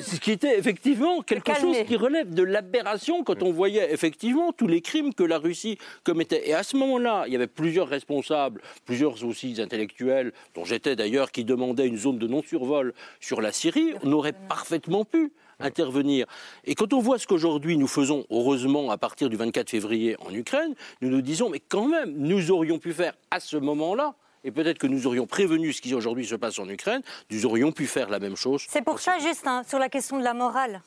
[0.00, 4.66] Ce qui était effectivement quelque chose qui relève de l'aberration quand on voyait effectivement tous
[4.66, 6.48] les crimes que la Russie commettait.
[6.48, 11.30] Et à ce moment-là, il y avait plusieurs responsables, plusieurs aussi intellectuels, dont j'étais d'ailleurs,
[11.30, 13.94] qui demandaient une zone de non-survol sur la Syrie.
[14.02, 16.26] On aurait parfaitement pu intervenir.
[16.64, 20.34] Et quand on voit ce qu'aujourd'hui nous faisons, heureusement, à partir du 24 février en
[20.34, 24.50] Ukraine, nous nous disons, mais quand même, nous aurions pu faire à ce moment-là, et
[24.52, 27.86] peut-être que nous aurions prévenu ce qui aujourd'hui se passe en Ukraine, nous aurions pu
[27.86, 28.64] faire la même chose.
[28.68, 30.80] C'est pour ça, juste hein, sur la question de la morale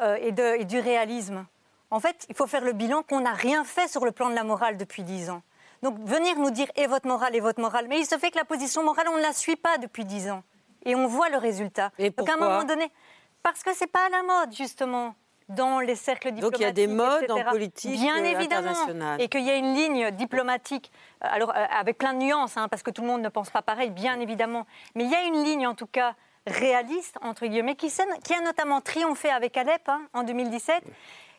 [0.00, 1.46] euh, et, de- et du réalisme.
[1.90, 4.34] En fait, il faut faire le bilan qu'on n'a rien fait sur le plan de
[4.34, 5.42] la morale depuis dix ans.
[5.82, 8.38] Donc venir nous dire et votre morale et votre morale, mais il se fait que
[8.38, 10.42] la position morale, on ne la suit pas depuis dix ans.
[10.86, 11.92] Et on voit le résultat.
[11.98, 12.90] Et Donc à un moment donné,
[13.42, 15.14] parce que c'est pas à la mode, justement.
[15.48, 16.60] Dans les cercles Donc, diplomatiques.
[16.60, 19.18] il y a des modes en politique, Bien euh, évidemment.
[19.18, 20.90] Et qu'il y a une ligne diplomatique,
[21.22, 23.50] euh, alors euh, avec plein de nuances, hein, parce que tout le monde ne pense
[23.50, 24.66] pas pareil, bien évidemment.
[24.94, 26.14] Mais il y a une ligne, en tout cas,
[26.46, 27.92] réaliste, entre guillemets, qui,
[28.24, 30.82] qui a notamment triomphé avec Alep hein, en 2017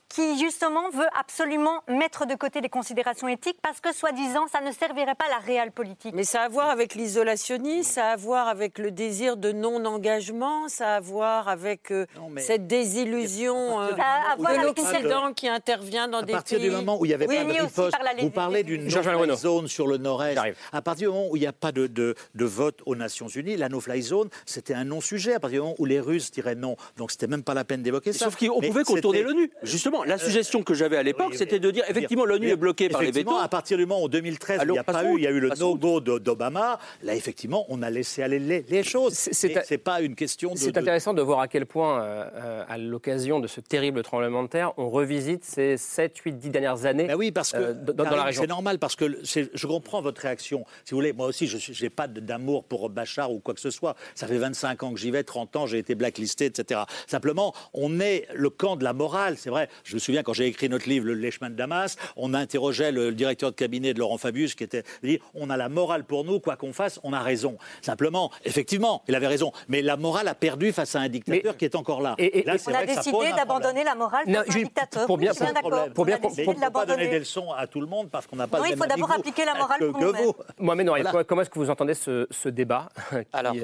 [0.09, 4.71] qui justement veut absolument mettre de côté les considérations éthiques parce que soi-disant ça ne
[4.71, 6.13] servirait pas à la réelle politique.
[6.15, 9.51] Mais ça a à voir avec l'isolationnisme, ça a à voir avec le désir de
[9.51, 12.05] non-engagement, ça a à voir avec euh,
[12.37, 16.35] cette désillusion euh, de l'Occident qui intervient dans des pays...
[16.35, 19.67] À partir du moment où il n'y avait pas de riposte, vous parlez d'une zone
[19.67, 20.39] sur le nord-est.
[20.71, 23.27] À partir du moment où il n'y a pas de, de, de, vote aux Nations
[23.27, 25.33] Unies, la no-fly zone, c'était un non-sujet.
[25.33, 27.81] À partir du moment où les Russes diraient non, donc c'était même pas la peine
[27.81, 28.25] d'évoquer ça.
[28.25, 29.51] Sauf qu'on pouvait contourner l'ONU.
[29.63, 33.01] Justement, la suggestion que j'avais à l'époque, c'était de dire effectivement l'ONU est bloquée par
[33.01, 33.35] les vétos.
[33.35, 35.31] À partir du moment où en 2013, il n'y a pas eu, il y a
[35.31, 36.79] eu le no-go d'Obama.
[37.03, 39.13] Là, effectivement, on a laissé aller les, choses.
[39.13, 40.57] C'est pas une question de.
[40.57, 44.43] C'est intéressant de voir à quel point, euh, euh, à l'occasion de ce terrible tremblement
[44.43, 47.05] de terre, on revisite ces 7, 8, 10 dernières années.
[47.05, 48.41] Ben oui, parce que euh, dans, la région.
[48.41, 50.65] C'est normal parce que je comprends votre réaction.
[50.83, 53.71] Si vous voulez, moi aussi, je n'ai pas d'amour pour Bachar ou quoi que ce
[53.71, 53.95] soit.
[54.15, 56.81] Ça fait 25 ans que j'y vais, 30 ans, j'ai été blacklisté, etc.
[57.07, 59.35] Simplement, on est le camp de la morale.
[59.37, 59.69] C'est vrai.
[59.85, 63.11] Je me souviens quand j'ai écrit notre livre, Le Lèchement de Damas, on interrogeait le,
[63.11, 66.39] directeur de cabinet de Laurent Fabius qui était dit on a la morale pour nous,
[66.39, 67.57] quoi qu'on fasse, on a raison.
[67.81, 69.51] Simplement, effectivement, il avait raison.
[69.67, 72.15] Mais la morale a perdu face à un dictateur qui est encore là.
[72.17, 75.05] Et, là, on a décidé d'abandonner la morale pour un dictateur.
[75.05, 77.87] Pour bien, pour, pour, pour bien, pour, pour, pas donner des leçons à tout le
[77.87, 78.59] monde parce qu'on n'a pas.
[78.59, 80.31] Non, il faut d'abord appliquer la morale pour nous-mêmes.
[80.57, 81.23] Mohamed voilà.
[81.23, 82.89] comment est-ce que vous entendez ce, ce débat
[83.33, 83.55] Alors,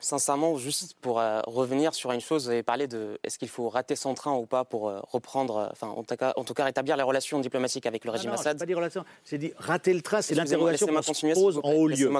[0.00, 3.68] sincèrement, juste pour euh, revenir sur une chose, vous avez parlé de est-ce qu'il faut
[3.68, 6.54] rater son train ou pas pour euh, reprendre, euh, enfin, en tout, cas, en tout
[6.54, 8.54] cas, rétablir les relations diplomatiques avec le régime Assad.
[8.54, 11.72] C'est pas des relations, c'est dit rater le train, c'est l'interrogation qu'on se pose en
[11.72, 12.10] haut lieu.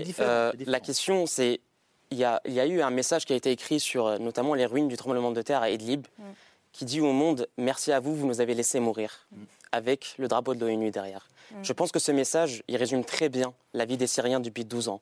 [0.00, 1.60] Différent, La question, c'est
[2.10, 4.54] il y, a, il y, a, eu un message qui a été écrit sur notamment
[4.54, 6.22] les ruines du tremblement de terre à Idlib, mm.
[6.72, 9.36] qui dit au monde merci à vous, vous nous avez laissé mourir, mm.
[9.72, 11.28] avec le drapeau de l'ONU derrière.
[11.50, 11.56] Mm.
[11.62, 14.88] Je pense que ce message, il résume très bien la vie des Syriens depuis 12
[14.88, 15.00] ans.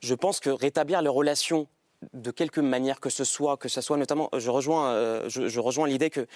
[0.00, 1.66] Je pense que rétablir les relations
[2.12, 5.86] de quelque manière que ce soit, que ce soit notamment, je rejoins, euh, je, rejoins
[5.86, 6.26] l'idée que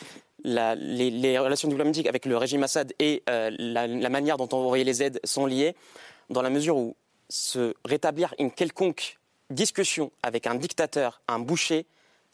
[0.45, 4.85] les, relations diplomatiques avec le régime Assad et euh, la, la, manière dont on envoyait
[4.85, 5.75] les aides sont liées,
[6.31, 6.97] dans la mesure où
[7.29, 9.19] se rétablir une quelconque
[9.51, 11.87] discussion avec un dictateur, un boucher,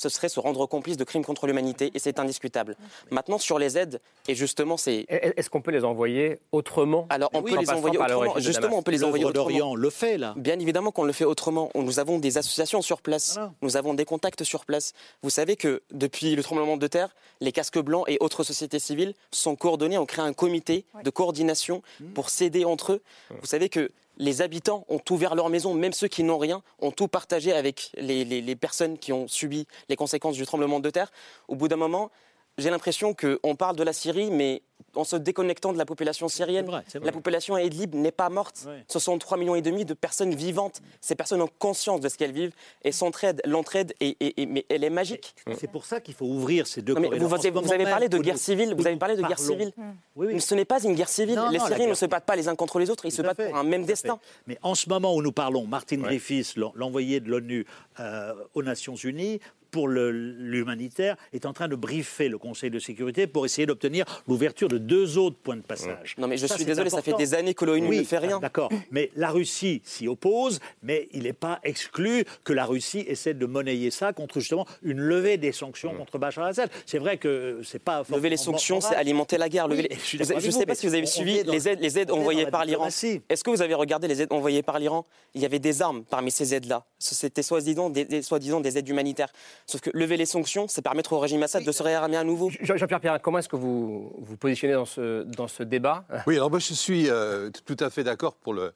[0.03, 2.77] ce serait se rendre complice de crimes contre l'humanité et c'est indiscutable.
[3.11, 5.07] Maintenant, sur les aides, et justement, c'est.
[5.09, 7.07] Est-ce qu'on peut les envoyer autrement?
[7.09, 8.39] Alors, on peut les envoyer autrement.
[8.39, 9.45] Justement, on peut les envoyer autrement.
[9.45, 10.35] d'Orient le fait, là.
[10.37, 11.71] Bien évidemment qu'on le fait autrement.
[11.75, 13.35] Nous avons des associations sur place.
[13.35, 13.53] Voilà.
[13.63, 14.93] Nous avons des contacts sur place.
[15.23, 19.15] Vous savez que depuis le tremblement de terre, les casques blancs et autres sociétés civiles
[19.31, 21.83] sont coordonnés, ont créé un comité de coordination
[22.15, 23.03] pour s'aider entre eux.
[23.31, 23.91] Vous savez que
[24.23, 27.91] les habitants ont ouvert leur maison, même ceux qui n'ont rien, ont tout partagé avec
[27.97, 31.11] les, les, personnes qui ont subi les conséquences du tremblement de terre.
[31.49, 32.11] Au bout d'un moment,
[32.57, 34.63] j'ai l'impression qu'on parle de la Syrie, mais
[34.95, 36.67] en se déconnectant de la population syrienne.
[36.67, 37.01] Vrai, vrai.
[37.05, 38.67] La population à Idlib n'est pas morte.
[38.89, 40.83] Ce sont 3 millions et demi de personnes vivantes.
[41.01, 42.53] Ces personnes ont conscience de ce qu'elles vivent
[42.85, 43.41] et s'entraident.
[43.45, 45.35] L'entraide, est, est, est, mais elle est magique.
[45.59, 47.85] C'est pour ça qu'il faut ouvrir ces deux non, mais vous, vous, avez, vous avez
[47.85, 48.75] parlé de guerre civile.
[48.77, 49.73] Vous avez parlé de guerre civile.
[50.17, 50.41] Oui, oui.
[50.41, 51.37] Ce n'est pas une guerre civile.
[51.37, 53.07] Non, les non, Syriens ne se battent pas les uns contre les autres.
[53.07, 54.19] Ils se battent pour un même destin.
[54.47, 56.05] Mais en ce moment où nous parlons, Martin ouais.
[56.05, 57.67] Griffiths, l'envoyé de l'ONU
[58.01, 59.41] euh, aux Nations Unies,
[59.73, 64.69] pour l'humanitaire est en train de briefer le Conseil de sécurité pour essayer d'obtenir l'ouverture
[64.69, 66.15] de deux autres points de passage.
[66.19, 68.19] Non mais je ça, suis désolé, ça fait des années que l'ONU oui, ne fait
[68.19, 68.39] rien.
[68.39, 73.35] D'accord, mais la Russie s'y oppose, mais il n'est pas exclu que la Russie essaie
[73.35, 75.97] de monnayer ça contre justement une levée des sanctions mmh.
[75.97, 76.71] contre Bachar al-Assad.
[76.85, 79.69] C'est vrai que c'est pas lever les sanctions, c'est alimenter la guerre.
[79.71, 79.97] Oui, les...
[80.05, 82.89] Je ne sais pas si vous avez suivi les aides, les aides envoyées par l'Iran.
[82.89, 85.07] Est-ce que vous avez regardé les aides envoyées par l'Iran?
[85.35, 86.85] Il y avait des armes parmi ces aides-là.
[86.99, 89.33] C'était soi-disant des, des, soi des aides humanitaires.
[89.67, 92.51] Sauf que lever les sanctions, c'est permettre au régime Assad de se réarmer à nouveau.
[92.61, 96.05] Jean-Pierre Pierre, comment est-ce que vous vous positionnez dans ce, dans ce débat?
[96.27, 98.73] Oui, alors moi je suis euh, tout à fait d'accord pour le,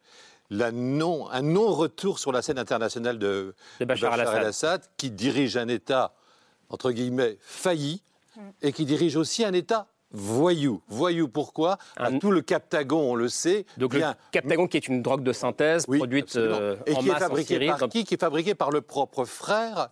[0.50, 5.10] la non, un non-retour sur la scène internationale de, de Bachar, Bachar el-Assad, el qui
[5.10, 6.14] dirige un État,
[6.70, 8.02] entre guillemets, failli,
[8.36, 8.40] mm.
[8.62, 9.86] et qui dirige aussi un État
[10.16, 10.82] voyou.
[10.88, 12.18] Voyou pourquoi un...
[12.18, 13.66] Tout le Captagon, on le sait.
[13.76, 14.02] Donc le
[14.32, 17.20] Captagon qui est une drogue de synthèse oui, produite euh, et en qui masse est
[17.20, 18.04] fabriquée en Syrie, par qui?
[18.04, 19.90] Qui est fabriqué par le propre frère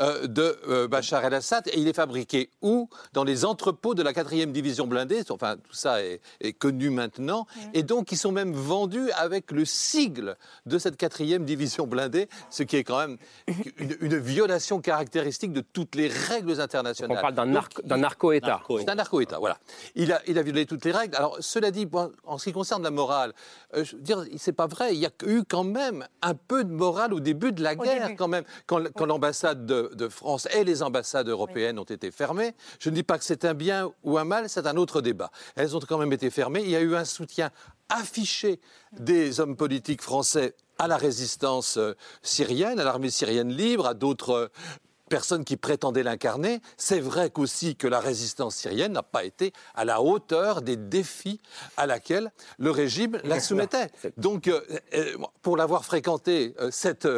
[0.00, 1.68] euh, de euh, Bachar el-Assad.
[1.68, 2.88] Et il est fabriqué où?
[3.12, 5.22] Dans les entrepôts de la 4e division blindée.
[5.30, 7.46] Enfin, tout ça est, est connu maintenant.
[7.74, 12.62] Et donc, ils sont même vendus avec le sigle de cette 4e division blindée, ce
[12.62, 13.16] qui est quand même
[13.78, 17.08] une, une violation caractéristique de toutes les règles internationales.
[17.08, 18.46] Donc on parle d'un narco, narco-État.
[18.48, 19.59] Narco, C'est un narco-État, voilà.
[19.94, 21.16] Il a, il a, violé toutes les règles.
[21.16, 23.32] Alors, cela dit, bon, en ce qui concerne la morale,
[23.74, 24.94] euh, je veux dire, c'est pas vrai.
[24.94, 28.10] Il y a eu quand même un peu de morale au début de la guerre,
[28.16, 31.82] quand même, quand, quand l'ambassade de, de, France et les ambassades européennes oui.
[31.82, 32.54] ont été fermées.
[32.78, 35.30] Je ne dis pas que c'est un bien ou un mal, c'est un autre débat.
[35.56, 36.62] Elles ont quand même été fermées.
[36.62, 37.50] Il y a eu un soutien
[37.88, 38.60] affiché
[38.92, 44.50] des hommes politiques français à la résistance euh, syrienne, à l'armée syrienne libre, à d'autres
[45.10, 46.60] personne qui prétendait l'incarner.
[46.78, 51.40] C'est vrai qu'aussi que la résistance syrienne n'a pas été à la hauteur des défis
[51.76, 53.88] à laquelle le régime la soumettait.
[54.16, 54.62] Donc, euh,
[54.94, 57.08] euh, pour l'avoir fréquenté, euh, cette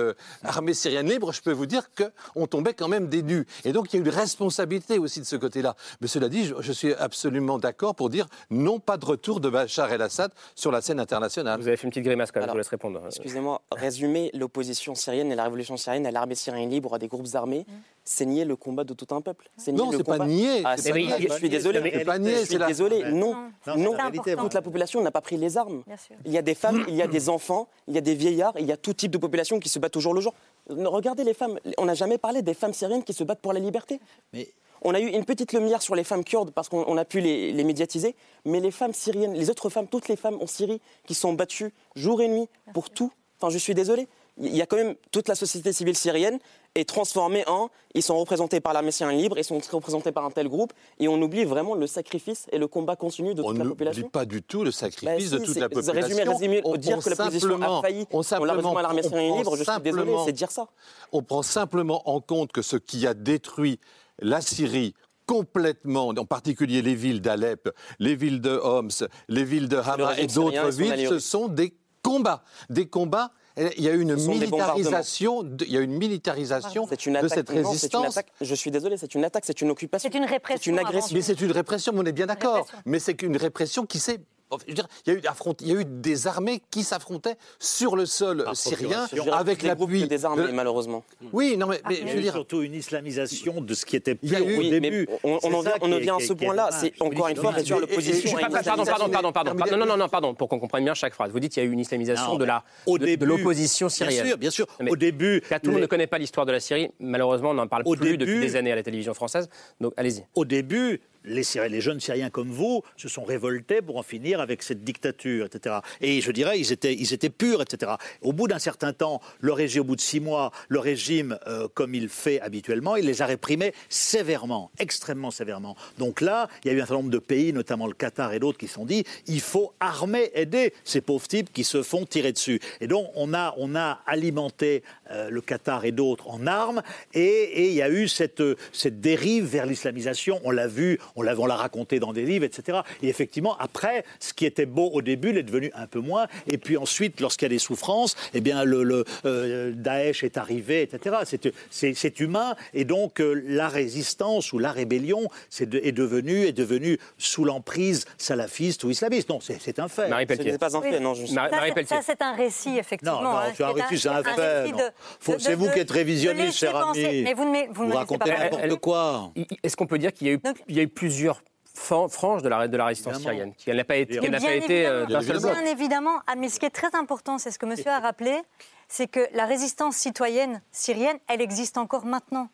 [0.43, 3.47] armée syrienne libre, je peux vous dire qu'on tombait quand même des nus.
[3.65, 5.77] Et donc, il y a une responsabilité aussi de ce côté-là.
[6.01, 9.51] Mais cela dit, je, je suis absolument d'accord pour dire non pas de retour de
[9.51, 11.61] Bachar el-Assad sur la scène internationale.
[11.61, 13.03] Vous avez fait une petite grimace quand même, je vous laisse répondre.
[13.07, 17.35] Excusez-moi, résumer l'opposition syrienne et la révolution syrienne à l'armée syrienne libre, à des groupes
[17.35, 17.67] armés,
[18.05, 19.49] c'est nier le combat de tout un peuple.
[19.57, 21.29] C'est Non, nier le c'est pas nier, Ah, c'est c'est pas vrai, nier.
[21.31, 21.81] je suis désolé.
[21.93, 23.05] C'est pas nier, je c'est suis la- désolé.
[23.13, 23.35] Non,
[23.67, 23.97] Non, non,
[24.39, 25.83] toute la population n'a pas pris les armes.
[26.25, 28.55] Il y a des femmes, il y a des enfants, il y a des vieillards,
[28.59, 30.35] il y a tout type de population qui se battent au jour le jour.
[30.69, 31.59] Regardez les femmes.
[31.79, 34.01] On n'a jamais parlé des femmes syriennes qui se battent pour la liberté.
[34.33, 34.49] Mais
[34.85, 37.21] On a eu une petite lumière sur les femmes kurdes parce qu'on on a pu
[37.21, 40.81] les, les médiatiser, mais les femmes syriennes, les autres femmes, toutes les femmes en Syrie
[41.07, 43.13] qui sont battues jour et nuit pour tout.
[43.41, 44.09] Enfin, je suis désolé.
[44.39, 46.39] Il y a quand même toute la société civile syrienne
[46.75, 50.31] est transformée en ils sont représentés par l'armée syrienne libre, ils sont représentés par un
[50.31, 53.59] tel groupe, et on oublie vraiment le sacrifice et le combat continu de On toute
[53.59, 54.09] la n'oublie population.
[54.09, 55.93] pas du tout le Bah sacrifice si, de toute la population.
[55.93, 59.03] Résumé, résumé, On- dire on que la position a failli, on on l'a à l'armée
[59.05, 60.67] on syrienne libre, je suis désolé, c'est dire ça.
[61.13, 63.79] On prend simplement en compte que ce qui a détruit
[64.19, 64.95] la Syrie
[65.27, 67.69] complètement, en particulier les villes d'Alep,
[67.99, 68.91] les villes de Homs,
[69.29, 72.45] les villes de Hama et d'autres villes, ce sont des combats.
[72.71, 73.31] Des combats.
[73.57, 77.31] Il y a eu une militarisation, de- il y a une militarisation une de attaque.
[77.35, 78.17] cette non, c'est une résistance.
[78.17, 78.33] attaque.
[78.41, 80.09] Je suis désolé, c'est une attaque, c'est une occupation.
[80.11, 80.61] C'est une répression.
[80.65, 81.15] C'est une agression.
[81.15, 82.67] Mais c'est une répression, on est bien d'accord.
[82.87, 84.21] Mais c'est qu'une répression qui s'est.
[84.61, 86.83] Je veux dire, Il y, a eu affront- il y a eu des armées qui
[86.83, 90.07] s'affrontaient sur le sol Par syrien Je avec plus l'appui.
[90.09, 91.05] des armées, de- malheureusement.
[91.33, 92.33] Oui, non, mais, mais il y je a veux eu dire.
[92.33, 95.07] surtout une islamisation de ce qui était eu- au Oui, début.
[95.09, 96.69] mais on, on en vient, on en est- vient à ce point-là.
[96.73, 100.09] C'est encore une fois réduire l'opposition pardon, Pardon, pardon, pardon, pardon, Non, Non, non, non,
[100.09, 101.31] pardon, pour qu'on comprenne bien chaque phrase.
[101.33, 104.23] Vous dites qu'il y a eu une islamisation Non, de la de- l'opposition syrienne.
[104.23, 104.67] Bien sûr, bien sûr.
[104.89, 106.91] Au début, Car tout le monde ne connaît pas l'histoire de la Syrie.
[107.01, 109.49] Malheureusement, on n'en parle plus depuis des années à la télévision française.
[109.81, 110.25] Donc, allez-y.
[110.35, 114.63] au début, les, les jeunes Syriens comme vous se sont révoltés pour en finir avec
[114.63, 115.77] cette dictature, etc.
[116.01, 117.93] Et je dirais, ils étaient, ils étaient purs, etc.
[118.21, 121.69] Au bout d'un certain temps, le régime, au bout de six mois, le régime, euh,
[121.73, 125.77] comme il fait habituellement, il les a réprimés sévèrement, extrêmement sévèrement.
[125.99, 128.39] Donc là, il y a eu un certain nombre de pays, notamment le Qatar et
[128.39, 132.07] d'autres, qui se sont dit, il faut armer, aider ces pauvres types qui se font
[132.07, 132.61] tirer dessus.
[132.81, 136.83] Et donc, on a, on a alimenté euh, le Qatar et d'autres en armes,
[137.15, 140.41] et, et il y a eu cette, cette dérive vers l'islamisation.
[140.45, 142.81] On l'a vu, on l'a, on l'a raconté dans des livres, etc.
[143.03, 146.27] Et effectivement, après, ce qui était beau au début l'est devenu un peu moins.
[146.47, 150.37] Et puis ensuite, lorsqu'il y a des souffrances, eh bien, le, le, euh, Daesh est
[150.37, 151.17] arrivé, etc.
[151.25, 152.55] C'est, c'est, c'est humain.
[152.75, 157.45] Et donc, euh, la résistance ou la rébellion c'est de- est devenue est devenue sous
[157.45, 159.29] l'emprise salafiste ou islamiste.
[159.29, 160.09] Non, c'est, c'est un fait.
[160.09, 160.53] Marie Ce Pelletier.
[160.53, 161.15] n'est pas un fait, non.
[161.15, 161.33] Je...
[161.35, 161.97] Marie- Ça, Marie c'est- Pelletier.
[161.97, 163.23] ça, c'est un récit, effectivement.
[163.23, 164.79] Non, non, hein, c'est un récit, c'est un fait, récit non.
[164.79, 164.83] de-
[165.21, 167.05] Faut- de- c'est vous de- qui êtes révisionniste, cher penser.
[167.05, 167.23] ami.
[167.23, 169.33] Mais vous ne vous racontez n'importe quoi.
[169.63, 171.43] Est-ce qu'on peut dire qu'il y a eu, Donc- il y a eu plusieurs
[171.75, 173.33] franges de la, de la résistance Évidemment.
[173.35, 175.21] syrienne Qu'elle n'a pas été, n'a pas été euh, évidemment.
[175.21, 177.67] d'un seul bloc Bien évidemment, Ah, mais ce qui est très important, c'est ce que
[177.67, 178.41] monsieur a rappelé,
[178.87, 182.49] c'est que la résistance citoyenne syrienne, elle existe encore maintenant.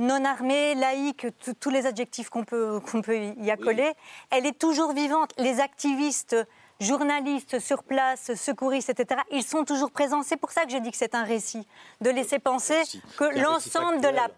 [0.00, 1.26] Non armée, laïque,
[1.60, 3.92] tous les adjectifs qu'on peut, qu'on peut y accoler,
[4.30, 5.30] elle est toujours vivante.
[5.38, 6.36] Les activistes,
[6.80, 10.22] journalistes sur place, secouristes, etc., ils sont toujours présents.
[10.24, 11.66] C'est pour ça que je dis que c'est un récit,
[12.00, 12.82] de laisser penser
[13.16, 14.28] que l'ensemble de la.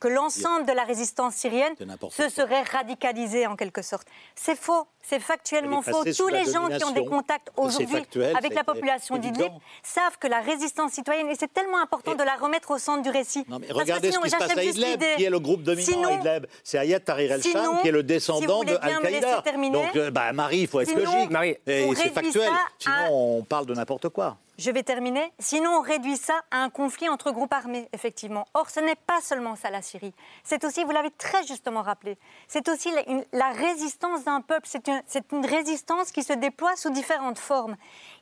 [0.00, 2.30] Que l'ensemble de la résistance syrienne se quoi.
[2.30, 4.06] serait radicalisé en quelque sorte.
[4.34, 6.04] C'est faux, c'est factuellement faux.
[6.16, 9.52] Tous les gens qui ont des contacts aujourd'hui avec la population d'Idlib
[9.82, 13.10] savent que la résistance citoyenne, et c'est tellement important de la remettre au centre du
[13.10, 13.44] récit.
[13.48, 15.14] Non, mais regardez sinon, ce qui se passe à juste Idlib, l'idée.
[15.16, 16.46] qui est le groupe dominant Sinon- à Idlib?
[16.64, 19.42] C'est Ayat Tahrir el-Sham, qui est le si descendant vous voulez de Al-Qaïda.
[19.72, 21.30] Donc, euh, bah, Marie, il faut être sinon, logique.
[21.30, 22.50] Marie, Et c'est factuel.
[22.78, 24.36] Sinon, on parle de n'importe quoi.
[24.58, 25.32] Je vais terminer.
[25.38, 28.44] Sinon, on réduit ça à un conflit entre groupes armés, effectivement.
[28.54, 30.12] Or, ce n'est pas seulement ça, la Syrie.
[30.42, 32.18] C'est aussi, vous l'avez très justement rappelé,
[32.48, 32.90] c'est aussi
[33.32, 34.66] la, résistance d'un peuple.
[35.06, 37.76] C'est une résistance qui se déploie sous différentes formes.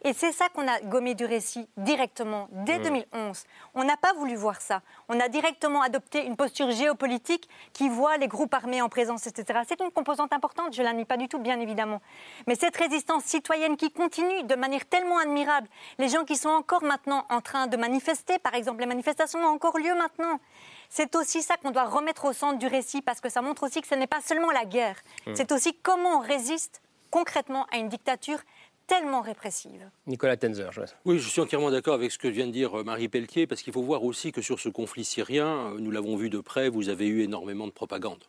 [0.04, 3.44] Et c'est ça qu'on a gommé du récit directement, dès 2011.
[3.74, 4.82] On n'a pas voulu voir ça.
[5.08, 9.60] On a directement adopté une posture géopolitique qui voit les groupes armés en présence, etc.
[9.66, 12.00] C'est une composante importante, je ne la nie pas du tout, bien évidemment.
[12.46, 16.82] Mais cette résistance citoyenne qui continue de manière tellement admirable, les gens qui sont encore
[16.82, 20.38] maintenant en train de manifester, par exemple, les manifestations ont encore lieu maintenant.
[20.88, 23.80] C'est aussi ça qu'on doit remettre au centre du récit, parce que ça montre aussi
[23.80, 24.96] que ce n'est pas seulement la guerre,
[25.34, 26.80] c'est aussi comment on résiste
[27.10, 28.38] concrètement à une dictature
[28.86, 29.90] tellement répressive.
[30.06, 30.82] Nicolas Tenzer, je.
[31.04, 33.62] Oui, je suis entièrement d'accord avec ce que vient de dire euh, Marie Pelletier, parce
[33.62, 36.68] qu'il faut voir aussi que sur ce conflit syrien, euh, nous l'avons vu de près,
[36.68, 38.22] vous avez eu énormément de propagande.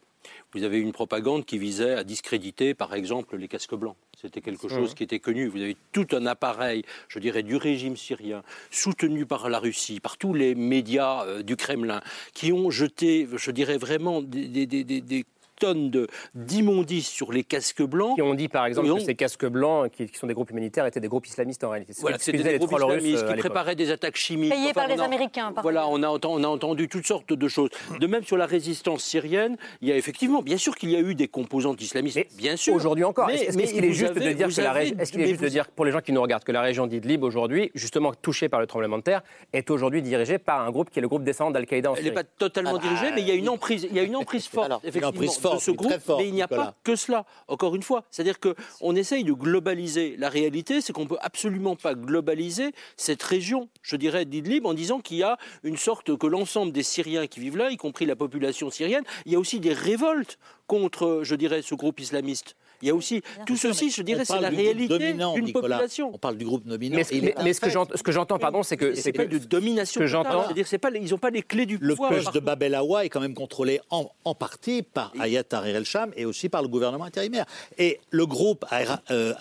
[0.53, 3.95] vous avez une propagande qui visait à discréditer, par exemple, les casques blancs.
[4.19, 5.47] C'était quelque chose qui était connu.
[5.47, 8.41] Vous avez tout un appareil, je dirais, du régime syrien,
[8.71, 12.01] soutenu par la Russie, par tous les médias euh, du Kremlin,
[12.33, 15.25] qui ont jeté, je dirais vraiment, des, des, des, des
[15.59, 18.15] tonnes d'immondices sur les casques blancs.
[18.15, 20.99] Qui ont dit par exemple que ces casques blancs, qui, sont des groupes humanitaires, étaient
[20.99, 21.93] des groupes islamistes en réalité.
[21.99, 24.51] Voilà, c'était des groupes islamistes qui préparaient des attaques chimiques.
[24.51, 25.53] Payés par les Américains.
[25.61, 27.69] voilà, on a, on a entendu toutes sortes de choses.
[27.99, 30.99] De même sur la résistance syrienne, il y a effectivement, bien sûr qu'il y a
[30.99, 32.73] eu des composantes islamistes, bien sûr.
[32.73, 33.29] Aujourd'hui encore.
[33.29, 35.67] Est-ce qu'il est, juste de dire que la région, est-ce qu'il est juste de dire
[35.67, 38.67] pour les gens qui nous regardent que la région d'Idlib aujourd'hui, justement touchée par le
[38.67, 39.23] tremblement de terre,
[39.53, 42.11] est aujourd'hui dirigée par un groupe qui est le groupe descendant d'Al-Qaïda en Elle n'est
[42.11, 44.83] pas totalement dirigée, mais il y a une emprise, il y a une emprise forte,
[44.83, 48.03] effectivement, de ce groupe il n'y a pas que cela, encore une fois.
[48.11, 50.15] C'est-à-dire qu'on essaye de globaliser.
[50.17, 54.73] La réalité, c'est qu'on ne peut absolument pas globaliser cette région, je dirais, d'Idlib, en
[54.73, 58.05] disant qu'il y a une sorte que l'ensemble des Syriens qui vivent là, y compris
[58.05, 60.37] la population syrienne, il y a aussi des révoltes
[60.67, 62.55] contre, je dirais, ce groupe islamiste.
[62.81, 66.11] Il y a aussi tout ceci, je dirais, c'est la réalité d'une population.
[66.13, 66.97] On parle du groupe dominant.
[66.97, 69.99] Mais, ce que j'entends, pardon, c'est que c'est pas de domination.
[69.99, 72.11] Que j'entends, c'est-à-dire, c'est pas, ils n'ont pas les clés du pouvoir.
[72.11, 75.43] Le push de Bab el Awa est quand même contrôlé en, en partie par Ayat
[75.43, 77.45] Tahrir el-Sham et aussi par le gouvernement intérimaire.
[77.77, 79.33] Et le groupe HTS euh,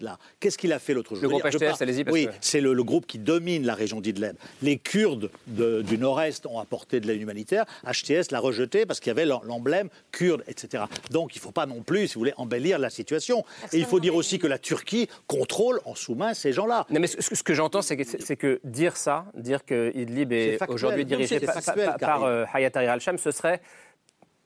[0.00, 1.22] là, qu'est-ce qu'il a fait l'autre jour?
[1.22, 2.04] Le groupe HTS, allez-y.
[2.10, 4.34] Oui, c'est le, groupe qui domine la région d'Idlib.
[4.60, 7.64] Les Kurdes du Nord-Est ont apporté de l'aide humanitaire.
[7.86, 10.84] HTS l'a rejeté parce qu'il y avait l'emblème kurde, etc.
[11.10, 13.44] Donc il ne faut pas non plus, si vous voulez, embellir la situation.
[13.72, 16.86] Et il faut dire aussi que la Turquie contrôle en sous-main ces gens-là.
[16.90, 21.04] Non, mais ce, que j'entends, c'est que, que, dire ça, dire que Idlib est, aujourd'hui
[21.04, 23.60] dirigé par, euh, Hayat Tahrir al-Sham, ce serait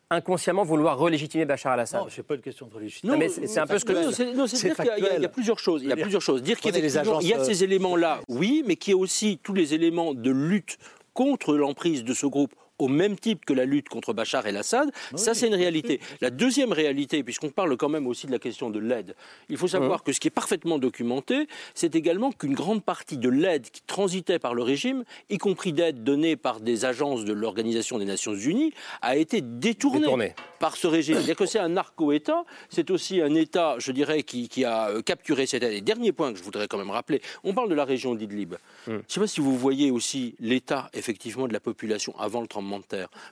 [0.09, 2.03] inconsciemment vouloir relégitimer Bachar al-Assad.
[2.03, 3.19] Non, c'est pas une question de légitimité.
[3.19, 5.83] mais c'est un peu ce que non, c'est dire qu'il y, a plusieurs choses.
[5.83, 6.43] Il y a plusieurs choses.
[6.43, 9.75] Dire qu'il y, y, a ces éléments-là, oui, mais qu'il y a aussi tous les
[9.75, 10.79] éléments de lutte
[11.13, 14.91] contre l'emprise de ce groupe au même type que la lutte contre Bachar el-Assad.
[15.15, 16.01] Ça, c'est une réalité.
[16.21, 19.15] La deuxième réalité, puisqu'on parle quand même aussi de la question de l'aide,
[19.49, 23.29] il faut savoir que ce qui est parfaitement documenté, c'est également qu'une grande partie de
[23.29, 27.99] l'aide qui transitait par le régime, y compris d'aide donnée par des agences de l'Organisation
[27.99, 28.73] des Nations Unies,
[29.03, 31.17] a été détournée, par ce régime.
[31.17, 35.47] C'est-à-dire que c'est un narco-État, c'est aussi un État, je dirais, qui, a euh, capturé
[35.47, 35.63] cette.
[35.63, 38.55] Et dernier point que je voudrais quand même rappeler, on parle de la région d'Idlib.
[38.55, 38.57] Hmm.
[38.87, 42.47] Je ne sais pas si vous voyez aussi l'état, effectivement, de la population avant le
[42.47, 42.77] tremblement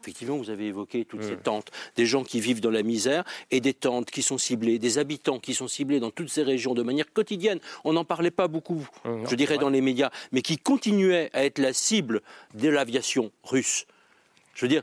[0.00, 3.60] Effectivement, vous avez évoqué toutes ces tentes, des gens qui vivent dans la misère et
[3.60, 6.82] des tentes qui sont ciblées, des habitants qui sont ciblés dans toutes ces régions de
[6.82, 7.58] manière quotidienne.
[7.84, 11.58] On n'en parlait pas beaucoup, je dirais, dans les médias, mais qui continuaient à être
[11.58, 12.22] la cible
[12.54, 13.86] de l'aviation russe.
[14.54, 14.82] Je veux dire,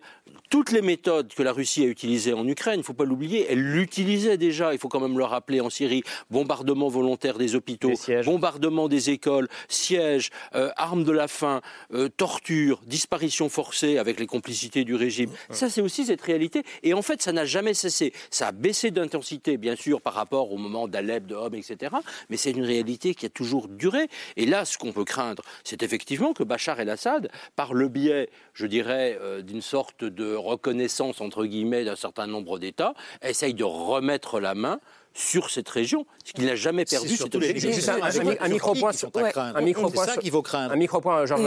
[0.50, 3.48] toutes les méthodes que la Russie a utilisées en Ukraine, il ne faut pas l'oublier,
[3.50, 7.94] elle l'utilisait déjà, il faut quand même le rappeler en Syrie, bombardement volontaire des hôpitaux,
[8.26, 11.62] bombardement des écoles, sièges, euh, armes de la faim,
[11.94, 15.30] euh, torture, disparition forcée avec les complicités du régime.
[15.50, 16.64] Ça, c'est aussi cette réalité.
[16.84, 18.12] Et en fait, ça n'a jamais cessé.
[18.30, 21.96] Ça a baissé d'intensité, bien sûr, par rapport au moment d'Alep, de Homme, etc.
[22.30, 24.08] Mais c'est une réalité qui a toujours duré.
[24.36, 28.66] Et là, ce qu'on peut craindre, c'est effectivement que Bachar el-Assad, par le biais, je
[28.66, 34.40] dirais, euh, d'une sorte de reconnaissance, entre guillemets, d'un certain nombre d'États, essaye de remettre
[34.40, 34.80] la main
[35.14, 40.18] sur cette région, ce qu'il n'a jamais perdu cette un, micro-point sur un micro-point ça
[40.18, 40.72] qu'il faut craindre.
[40.72, 41.42] Un micro-point, Georges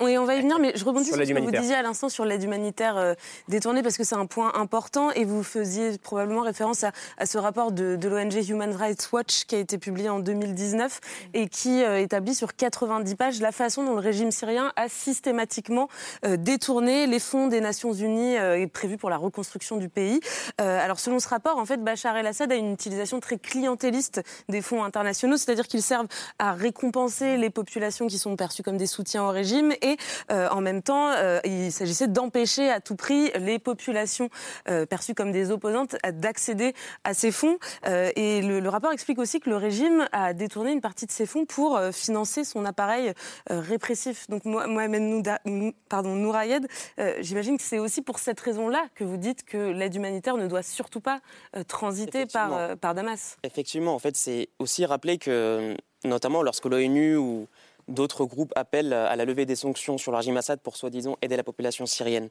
[0.00, 2.08] Oui, on va y venir, mais je rebondis sur, ce que vous disiez à l'instant
[2.08, 3.14] sur l'aide humanitaire euh,
[3.48, 6.92] détournée, parce que c'est un point important, et vous faisiez probablement référence à,
[7.26, 11.00] ce rapport de, l'ONG Human Rights Watch qui a été publié en 2019
[11.34, 15.88] et qui euh, établit sur 90 pages la façon dont le régime syrien a systématiquement
[16.24, 18.36] euh, détourné les fonds des Nations Unies
[18.72, 20.20] prévus pour la reconstruction du pays.
[20.58, 24.84] alors selon ce rapport, en fait, Bachar el-Assad a une utilisation très clientéliste des fonds
[24.84, 29.30] internationaux, c'est-à-dire qu'ils servent à récompenser les populations qui sont perçues comme des soutiens au
[29.30, 29.96] régime et
[30.30, 34.28] euh, en même temps, euh, il s'agissait d'empêcher à tout prix les populations
[34.68, 36.74] euh, perçues comme des opposantes d'accéder
[37.04, 37.58] à ces fonds.
[37.86, 41.44] et le, rapport explique aussi que le régime a détourné une partie de ces fonds
[41.44, 43.12] pour financer son appareil
[43.48, 44.28] répressif.
[44.28, 45.28] Donc Mohamed
[45.88, 46.68] pardon, Nourayed,
[47.20, 50.62] j'imagine que c'est aussi pour cette raison-là que vous dites que l'aide humanitaire ne doit
[50.62, 51.20] surtout pas
[51.66, 53.36] transiter par, par Damas.
[53.42, 57.46] Effectivement, en fait, c'est aussi rappeler que, notamment lorsque l'ONU ou
[57.88, 61.36] d'autres groupes appellent à la levée des sanctions sur le régime Assad pour soi-disant aider
[61.36, 62.28] la population syrienne,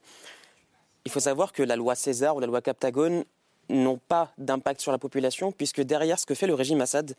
[1.04, 3.24] il faut savoir que la loi César ou la loi Captagone
[3.68, 7.14] n'ont pas d'impact sur la population, puisque derrière ce que fait le régime Assad,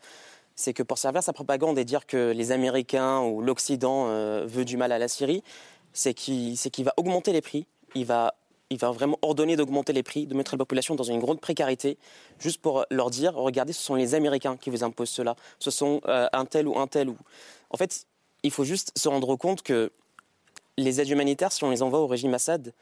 [0.54, 4.64] c'est que pour servir sa propagande et dire que les Américains ou l'Occident euh, veut
[4.64, 5.42] du mal à la Syrie,
[5.92, 8.34] c'est qu'il va augmenter les prix, il va
[8.72, 11.98] il va vraiment ordonner d'augmenter les prix, de mettre la population dans une grande précarité,
[12.38, 16.00] juste pour leur dire, regardez, ce sont les Américains qui vous imposent cela, ce sont
[16.08, 17.16] euh, un tel ou un tel ou...
[17.70, 18.06] En fait,
[18.42, 19.92] il faut juste se rendre compte que
[20.78, 22.72] les aides humanitaires, si on les envoie au régime Assad,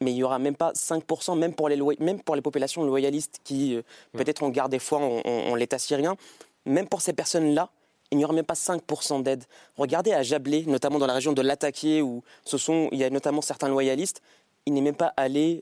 [0.00, 3.40] mais il n'y aura même pas 5%, même pour les, même pour les populations loyalistes
[3.44, 3.78] qui,
[4.12, 6.16] peut-être, ont gardé foi en, l'État syrien.
[6.64, 7.70] Même pour ces personnes-là,
[8.10, 9.44] il n'y aura même pas 5% d'aide.
[9.76, 13.10] Regardez à Jablé, notamment dans la région de Latakié, où ce sont, il y a
[13.10, 14.22] notamment certains loyalistes.
[14.66, 15.60] Il n'est même pas allé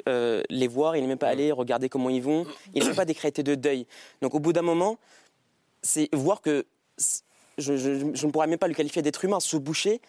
[0.49, 3.43] les voir, il n'est même pas allé regarder comment ils vont, il même pas décrété
[3.43, 3.87] de deuil.
[4.23, 4.99] Donc au bout d'un moment,
[5.83, 6.65] c'est voir que
[7.59, 10.01] je, ne pourrais même pas le qualifier d'être humain, ce boucher,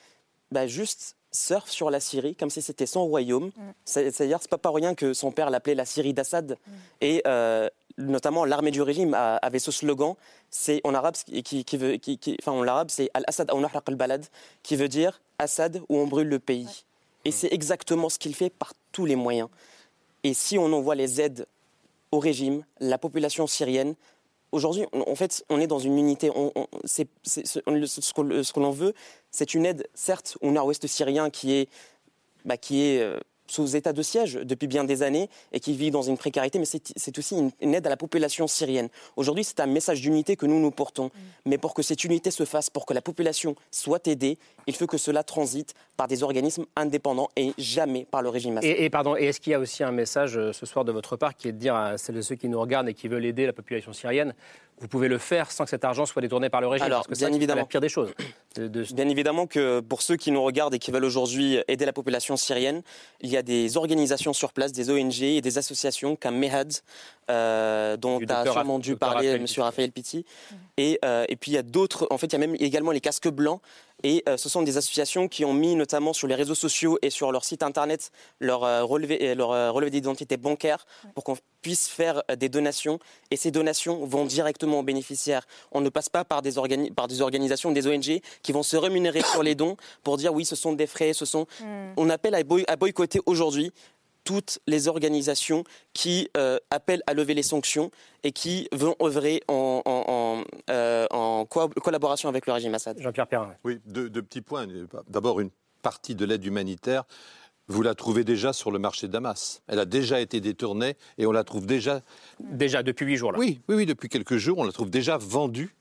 [0.52, 3.48] bah, juste surfe sur la Syrie comme si c'était son royaume.
[3.48, 3.72] Mm.
[3.84, 6.52] C'est-à-dire, c'est pas par rien que son père l'appelait la Syrie d'Assad.
[6.52, 6.72] Mm.
[7.02, 10.16] Et euh, notamment, l'armée du régime avait ce slogan,
[10.50, 13.52] c'est en arabe, qui, veut, qui, enfin en arabe, c'est Al-Assad
[13.88, 14.26] al-Balad,
[14.64, 16.86] qui veut dire Assad où on brûle le pays.
[17.26, 19.50] Et c'est exactement ce qu'il fait par tous les moyens.
[20.24, 21.48] Et si on envoie les aides
[22.12, 23.96] au régime, la population syrienne,
[24.56, 26.32] Aujourd'hui, en fait, on est dans une unité.
[26.86, 28.94] ce, que l'on veut,
[29.30, 31.70] c'est une aide, certes, au nord-ouest syrien qui est,
[32.46, 35.92] bah, qui est euh, sous état de siège depuis bien des années et qui vit
[35.92, 38.90] dans une précarité, mais c'est aussi une, aide à la population syrienne.
[39.16, 41.06] Aujourd'hui, c'est un message d'unité que nous nous portons.
[41.06, 41.20] Mm.
[41.46, 44.38] Mais pour que cette unité se fasse, pour que la population soit aidée,
[44.68, 48.86] il faut que cela transite par des organismes indépendants et jamais par le régime Et,
[48.86, 51.16] et, pardon, et est-ce qu'il y a aussi un message euh, ce soir de votre
[51.16, 53.26] part qui est de dire à celles et ceux qui nous regardent et qui veulent
[53.26, 54.34] aider la population syrienne,
[54.80, 57.20] vous pouvez le faire sans que cet argent soit détourné par le régime Alors, parce
[57.20, 57.62] que bien évidemment.
[57.62, 58.12] la pire des choses.
[58.58, 62.36] Bien évidemment que pour ceux qui nous regardent et qui veulent aujourd'hui aider la population
[62.36, 62.82] syrienne,
[63.22, 66.74] il y a des organisations sur place, des ONG et des associations comme MEHAD,
[67.32, 69.46] euh, dont a sûrement dû parler M.
[69.58, 70.26] Raphaël Pitti.
[70.78, 72.92] Et, euh, et, puis il y a d'autres, en fait il y a même également
[72.92, 73.62] les casques blancs
[74.06, 77.10] et euh, ce sont des associations qui ont mis notamment sur les réseaux sociaux et
[77.10, 80.86] sur leur site internet leur euh, relevé, leur, euh, relevé d'identité bancaire
[81.16, 83.00] pour qu'on puisse faire des donations.
[83.32, 85.48] Et ces donations vont directement aux bénéficiaires.
[85.72, 86.54] On ne passe pas par des,
[86.96, 90.46] par des organisations, des ONG qui vont se rémunérer sur les dons pour dire oui,
[90.46, 91.48] ce sont des frais, ce sont.
[91.60, 91.94] Hmm.
[91.98, 93.72] On appelle à, à boycotter aujourd'hui
[94.26, 97.92] toutes les organisations qui euh, appellent à lever les sanctions
[98.24, 100.04] et qui vont œuvrer en, en,
[100.70, 101.06] euh,
[101.84, 103.00] collaboration avec le régime Assad.
[103.00, 103.54] Jean-Pierre Perrin.
[103.64, 104.68] Oui, deux, petits points.
[105.08, 107.04] D'abord, une partie de l'aide humanitaire,
[107.68, 109.62] vous la trouvez déjà sur le marché de Damas.
[109.68, 112.02] Elle a déjà été détournée et on la trouve déjà.
[112.40, 113.40] Déjà, depuis huit jours là.
[113.40, 115.76] Oui, oui, oui, depuis quelques jours, on la trouve déjà vendue.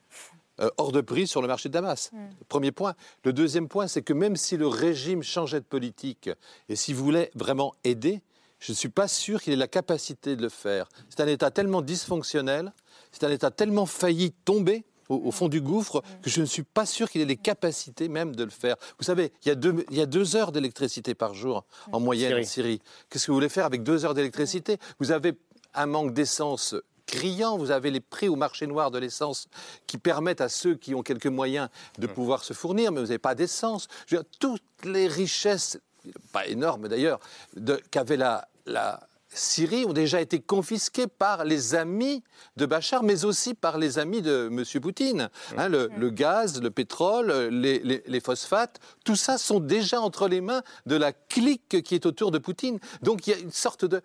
[0.61, 2.11] Euh, hors de prix sur le marché de Damas.
[2.13, 2.19] Mm.
[2.49, 2.95] Premier point.
[3.25, 6.31] Le deuxième point, c'est que même si le régime changeait de politique
[6.69, 8.23] et s'il voulait vraiment aider,
[8.61, 10.89] je ne suis pas sûr qu'il ait la capacité de le faire.
[11.11, 12.73] C'est un État tellement dysfonctionnel,
[13.15, 16.87] c'est un État tellement failli tomber au, fond du gouffre que je ne suis pas
[16.87, 18.77] sûr qu'il ait les capacités même de le faire.
[18.99, 22.01] Vous savez, il y a deux, il y a deux heures d'électricité par jour en
[22.01, 22.81] moyenne en Syrie.
[23.09, 25.35] Qu'est-ce que vous voulez faire avec deux heures d'électricité Vous avez
[25.75, 26.75] un manque d'essence
[27.07, 27.59] criant.
[27.59, 29.47] Vous avez les prix au marché noir de l'essence
[29.87, 33.19] qui permettent à ceux qui ont quelques moyens de pouvoir se fournir, mais vous n'avez
[33.19, 33.89] pas d'essence.
[34.41, 35.79] Toutes les richesses,
[36.33, 37.21] pas énormes d'ailleurs,
[37.91, 39.01] qu'avait la, la
[39.35, 42.23] Syrie ont déjà été confisqués par les amis
[42.57, 44.81] de Bachar, mais aussi par les amis de M.
[44.81, 45.29] Poutine.
[45.57, 50.97] Hein, le, gaz, le pétrole, les, phosphates, tout ça sont déjà entre les mains de
[50.97, 52.79] la clique qui est autour de Poutine.
[53.03, 54.03] Donc il y a une sorte de...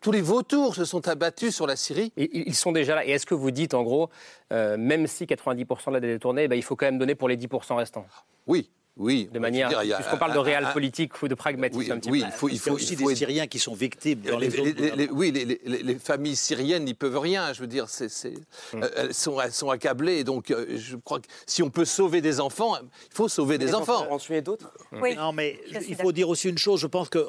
[0.00, 2.12] tous les vautours se sont abattus sur la Syrie.
[2.16, 3.06] Et, ils sont déjà là.
[3.06, 4.10] Et est-ce que vous dites, en gros,
[4.52, 7.28] euh, même si 90% de la dette est tournée, il faut quand même donner pour
[7.28, 8.06] les 10% restants?
[8.46, 8.70] Oui,
[9.00, 9.30] oui.
[9.32, 9.70] De manière.
[9.70, 11.98] Puisqu'on parle de réel politique ou de pragmatisme.
[12.08, 15.94] Oui, il faut, il faut, aussi des Syriens qui sont victimes dans les, Oui, les,
[15.94, 17.54] familles syriennes n'y peuvent rien.
[17.54, 18.82] Je veux dire, hum.
[18.82, 20.22] euh, elles, sont, elles sont accablées.
[20.22, 23.74] Donc, euh, je crois que si on peut sauver des enfants, il faut sauver des
[23.74, 24.06] enfants.
[24.10, 24.70] En tuer d'autres?
[24.92, 25.16] Oui.
[25.16, 26.80] Non, mais il faut dire aussi une chose.
[26.80, 27.26] Je pense que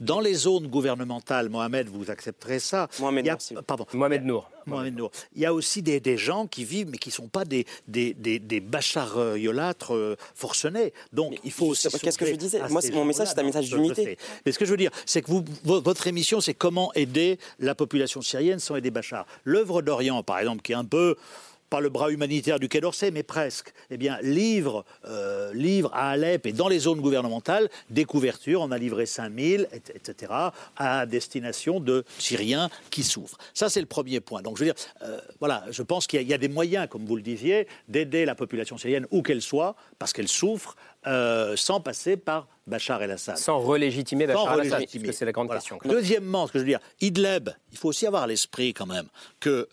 [0.00, 2.88] dans les zones gouvernementales, Mohamed, vous accepterez ça.
[3.00, 3.86] Mohamed, il a, pardon.
[3.94, 4.50] Mohamed Nour.
[4.66, 5.10] Il
[5.42, 8.14] y a aussi des, des, gens qui vivent, mais qui ne sont pas des, des,
[8.14, 8.62] des, des
[9.16, 10.92] euh, forcenés.
[11.12, 11.88] Donc, il faut aussi.
[11.88, 14.18] Qu'est-ce que je disais Moi, mon message, c'est un message d'unité.
[14.44, 17.74] Mais ce que je veux dire, c'est que vous, votre émission, c'est comment aider la
[17.74, 19.26] population syrienne sans aider Bachar.
[19.44, 21.16] L'œuvre d'Orient, par exemple, qui est un peu
[21.68, 26.10] pas le bras humanitaire du Quai d'Orsay, mais presque, eh bien, livre, euh, livre à
[26.10, 28.60] Alep et dans les zones gouvernementales des couvertures.
[28.60, 30.32] On a livré 5000, etc.,
[30.76, 33.38] à destination de Syriens qui souffrent.
[33.54, 34.42] Ça, c'est le premier point.
[34.42, 37.16] Donc, je veux dire, euh, voilà, je pense qu'il y, a des moyens, comme vous
[37.16, 42.16] le disiez, d'aider la population syrienne, où qu'elle soit, parce qu'elle souffre, euh, sans passer
[42.16, 43.36] par Bachar el-Assad.
[43.36, 45.78] Sans relégitimer Bachar el-Assad, c'est la grande question.
[45.84, 49.06] Deuxièmement, ce que je veux dire, Idleb, il faut aussi avoir à l'esprit quand même
[49.40, 49.68] que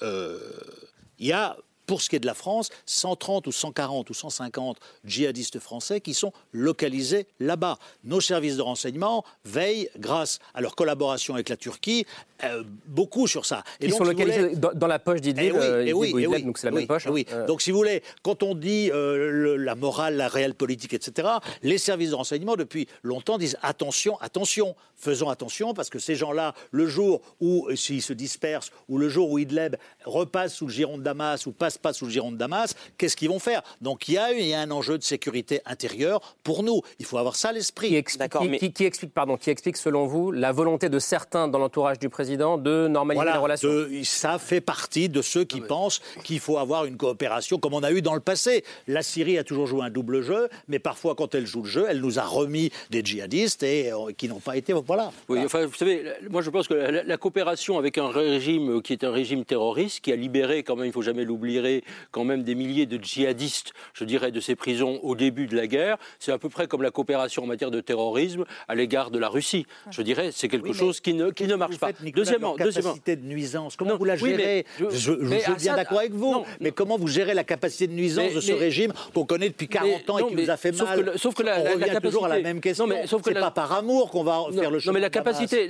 [1.20, 4.78] il y a pour ce qui est de la France, 130 ou 140 ou 150
[5.06, 7.78] djihadistes français qui sont localisés là-bas.
[8.04, 12.06] Nos services de renseignement veillent, grâce à leur collaboration avec la Turquie,
[12.44, 13.64] euh, beaucoup sur ça.
[13.80, 16.72] Et Ils sont localisés dans, la poche d'Idlib, eh oui, eh oui, donc c'est la
[16.72, 17.06] même poche.
[17.08, 17.26] Eh oui.
[17.32, 17.46] Hein.
[17.46, 21.28] Donc si vous voulez, quand on dit euh, la morale, la réelle politique, etc.,
[21.62, 26.54] les services de renseignement depuis longtemps disent attention, attention, faisons attention parce que ces gens-là,
[26.72, 29.76] le jour où euh, s'ils se dispersent ou le jour où Idlib
[30.06, 33.16] repasse sous le giron de Damas ou passe pas sous le giron de Damas, qu'est-ce
[33.16, 33.62] qu'ils vont faire?
[33.82, 36.82] Donc il y, a, il y a un enjeu de sécurité intérieure pour nous.
[37.00, 38.04] Il faut avoir ça à l'esprit.
[38.04, 42.10] Qui, qui, explique, pardon, qui explique selon vous la volonté de certains dans l'entourage du
[42.10, 43.70] président de normaliser la les relations
[44.04, 47.84] Ça fait partie de ceux qui ah pensent qu'il faut avoir une coopération comme on
[47.84, 48.64] a eu dans le passé.
[48.88, 51.86] La Syrie a toujours joué un double jeu, mais parfois quand elle joue le jeu,
[51.90, 55.12] elle nous a remis des djihadistes et euh, qui n'ont pas été voilà.
[55.30, 59.04] Oui, enfin, vous savez, moi je pense que la, coopération avec un régime qui est
[59.04, 62.56] un régime terroriste, qui a libéré quand même, il faut jamais l'oublier, quand même des
[62.56, 66.38] milliers de djihadistes, je dirais, de ces prisons au début de la guerre, c'est à
[66.38, 69.66] peu près comme la coopération en matière de terrorisme à l'égard de la Russie.
[69.92, 71.92] Je dirais, c'est quelque chose qui ne, qui ne marche pas.
[72.14, 76.46] Deuxièmement, deuxièmement, capacité de nuisance, comment vous la gérez Je, suis bien d'accord avec vous,
[76.60, 80.10] mais comment vous gérez la capacité de nuisance de ce régime qu'on connaît depuis 40
[80.10, 82.30] ans et qui nous a fait mal Sauf que la, on revient capacité, toujours à
[82.30, 82.88] la même question.
[83.24, 84.92] C'est pas par amour qu'on va faire le choix.
[84.92, 85.70] Non, mais la capacité,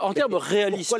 [0.00, 0.94] en termes réalistes,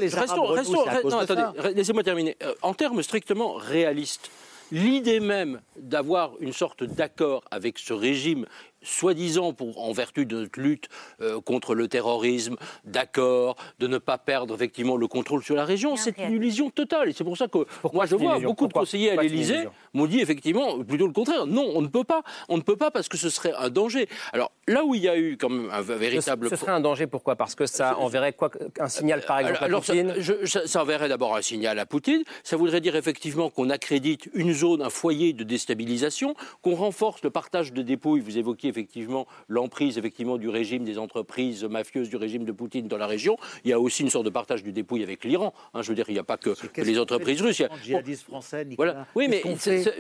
[1.75, 2.37] laissez-moi terminer.
[2.43, 4.31] Euh, en termes strictement réalistes,
[4.73, 8.47] l'idée même d'avoir une sorte d'accord avec ce régime
[8.87, 10.89] soi-disant en vertu de notre lutte
[11.21, 15.97] euh, contre le terrorisme, d'accord, de ne pas perdre effectivement le contrôle sur la région,
[15.97, 17.11] c'est une illusion totale.
[17.11, 20.21] Et c'est pour ça que moi je vois beaucoup de conseillers à l'Élysée m'ont dit
[20.21, 21.47] effectivement plutôt le contraire.
[21.47, 22.23] Non, on ne peut pas.
[22.49, 24.09] On ne peut pas parce que ce serait un danger.
[24.33, 26.49] Alors là où il y a eu quand même un véritable...
[26.49, 27.37] Ce, serait un danger pourquoi?
[27.37, 30.15] Parce que ça enverrait quoi, un signal par exemple à Poutine?
[30.45, 32.23] ça, ça, enverrait d'abord un signal à Poutine.
[32.43, 37.31] Ça voudrait dire effectivement qu'on accrédite une zone, un foyer de déstabilisation, qu'on renforce le
[37.31, 38.19] partage de dépôts.
[38.19, 42.99] Vous évoquiez effectivement l'emprise effectivement du régime des entreprises mafieuses du régime de Poutine dans
[42.99, 43.37] la région.
[43.65, 45.53] Il y a aussi une sorte de partage du dépouille avec l'Iran.
[45.75, 47.63] Hein, je veux dire, il n'y a pas que, les entreprises russes.
[48.29, 48.93] Français, Nicolas?
[48.93, 49.07] Voilà.
[49.15, 49.43] Oui, mais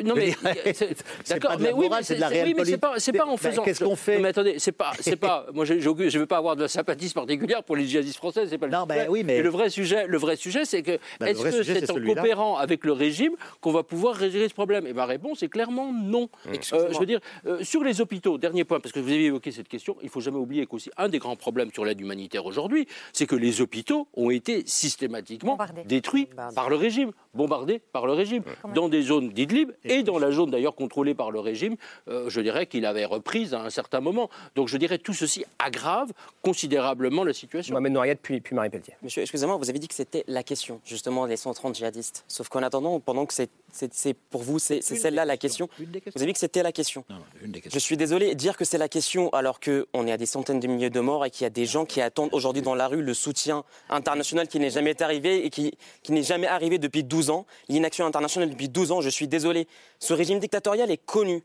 [0.05, 0.35] non mais
[1.29, 2.65] d'accord, mais oui, c'est de la réelle oui, mais
[2.99, 3.63] c'est pas, en faisant.
[3.63, 5.47] Qu'est-ce qu'on fait Mais attendez, c'est pas, c'est pas.
[5.55, 8.47] Moi, je ne veux pas avoir de la sympathie particulière pour les djihadistes français.
[8.49, 10.99] C'est pas non, le ben, oui, mais le vrai sujet, le vrai sujet, c'est que
[11.21, 14.87] ben, est-ce que c'est en coopérant avec le régime qu'on va pouvoir résoudre ce problème?
[14.87, 16.29] Et ma réponse est clairement non.
[16.47, 19.51] Euh, je veux dire, euh, sur les hôpitaux, dernier point, parce que vous avez évoqué
[19.51, 22.87] cette question, il faut jamais oublier qu'aussi un des grands problèmes sur l'aide humanitaire aujourd'hui,
[23.13, 28.43] c'est que les hôpitaux ont été systématiquement détruits par le régime, bombardés par le régime,
[28.75, 29.31] dans des zones
[29.85, 31.77] et dans la zone d'ailleurs contrôlée par le régime,
[32.09, 34.31] euh, je dirais qu'il avait reprise à un certain moment.
[34.55, 36.13] Donc je dirais tout ceci aggrave
[36.43, 37.75] considérablement la situation.
[37.75, 38.95] Mohamed Nouriette, puis, puis Marie Pelletier.
[39.03, 42.25] Monsieur, excusez-moi, vous avez dit que c'était la question, justement, les 130 djihadistes.
[42.29, 43.51] Sauf qu'en attendant, pendant que c'est
[44.31, 45.69] pour vous, c'est celle-là la question.
[45.79, 47.05] Vous avez dit que c'était la question.
[47.71, 50.67] Je suis désolé, dire que c'est la question alors qu'on est à des centaines de
[50.67, 53.03] milliers de morts et qu'il y a des gens qui attendent aujourd'hui dans la rue
[53.03, 57.31] le soutien international qui n'est jamais arrivé et qui, qui n'est jamais arrivé depuis 12
[57.31, 59.69] ans, l'inaction internationale depuis 12 ans, je suis désolé.
[59.99, 61.43] Ce régime dictatorial est connu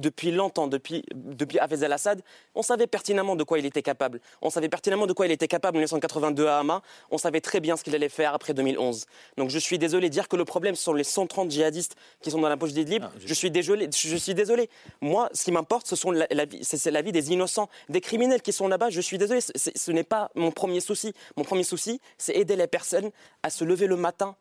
[0.00, 2.22] depuis longtemps, depuis, depuis Hafez al-Assad,
[2.54, 4.20] on savait pertinemment de quoi il était capable.
[4.42, 6.82] On savait pertinemment de quoi il était capable en 1982 à Hama.
[7.10, 9.06] On savait très bien ce qu'il allait faire après 2011.
[9.36, 12.30] Donc je suis désolé de dire que le problème ce sont les 130 djihadistes qui
[12.30, 13.04] sont dans la poche d'Idlib.
[13.04, 13.34] Ah, je...
[13.34, 13.88] suis désolé.
[13.94, 14.68] Je suis désolé.
[15.00, 16.26] Moi, ce qui m'importe, ce sont la,
[16.62, 18.90] c'est la vie des innocents, des criminels qui sont là-bas.
[18.90, 19.40] Je suis désolé.
[19.40, 21.12] Ce n'est pas mon premier souci.
[21.36, 23.10] Mon premier souci, c'est aider les personnes
[23.42, 24.36] à se lever le matin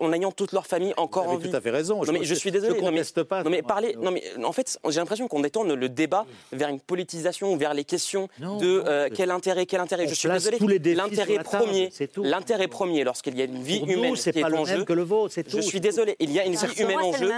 [0.00, 1.50] en ayant toute leur famille encore en vie.
[1.50, 2.02] tout à fait raison.
[2.04, 2.74] Non, mais je, suis désolé.
[2.74, 3.42] Je ne conteste pas.
[3.42, 3.96] Non, mais parler.
[4.00, 7.84] Non, mais en fait, j'ai l'impression qu'on détourne le débat vers une politisation, vers les
[7.84, 10.06] questions de euh, quel intérêt, quel intérêt.
[10.08, 10.58] je suis désolé.
[10.94, 14.84] L'intérêt premier, l'intérêt premier, lorsqu'il y a une vie humaine qui est, en jeu.
[14.84, 16.16] Que le vôtre, Je suis désolé.
[16.20, 17.30] Il y a une vie humaine en jeu.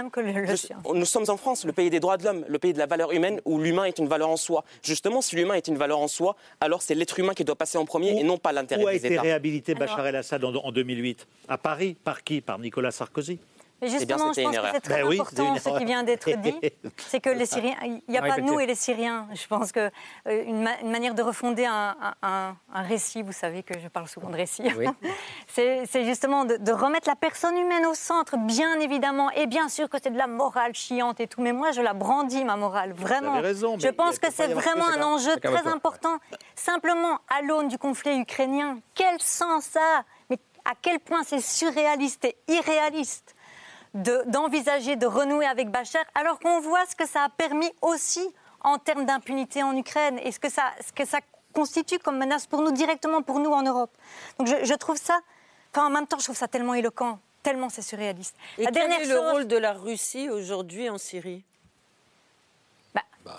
[0.93, 3.11] Nous sommes en France, le pays des droits de l'homme, le pays de la valeur
[3.11, 4.63] humaine, où l'humain est une valeur en soi.
[4.83, 7.77] Justement, si l'humain est une valeur en soi, alors c'est l'être humain qui doit passer
[7.77, 9.07] en premier et non pas l'intérêt des États.
[9.07, 13.39] Où a été réhabilité Bachar el-Assad en 2008 À Paris Par qui Par Nicolas Sarkozy.
[13.81, 16.55] Mais eh justement, je pense que c'est très ben important ce qui vient d'être dit.
[16.97, 19.27] C'est que les Syriens, il n'y a pas nous et les Syriens.
[19.33, 19.91] Je pense que
[20.27, 24.63] euh, une, manière de refonder un, récit, vous savez que je parle souvent de récit,
[25.47, 29.29] c'est justement de, remettre la personne humaine au centre, bien évidemment.
[29.31, 31.93] Et bien sûr que c'est de la morale chiante et tout, mais moi je la
[31.93, 33.39] brandis, ma morale, vraiment.
[33.39, 36.17] Raison, je pense que c'est vraiment un enjeu très important.
[36.55, 40.03] Simplement, à l'aune du conflit ukrainien, quel sens ça a
[40.65, 43.35] à quel point c'est surréaliste et irréaliste
[43.93, 48.21] d'envisager de, renouer avec Bachar, alors qu'on voit ce que ça a permis aussi
[48.61, 51.19] en termes d'impunité en Ukraine et ce que, ça, ce que ça
[51.53, 53.91] constitue comme menace pour nous, directement pour nous en Europe.
[54.37, 55.19] Donc je, trouve ça,
[55.73, 58.35] enfin en même temps, je trouve ça tellement éloquent tellement c'est surréaliste.
[58.57, 61.43] Et la quel dernière est le chose- rôle de la Russie aujourd'hui en Syrie?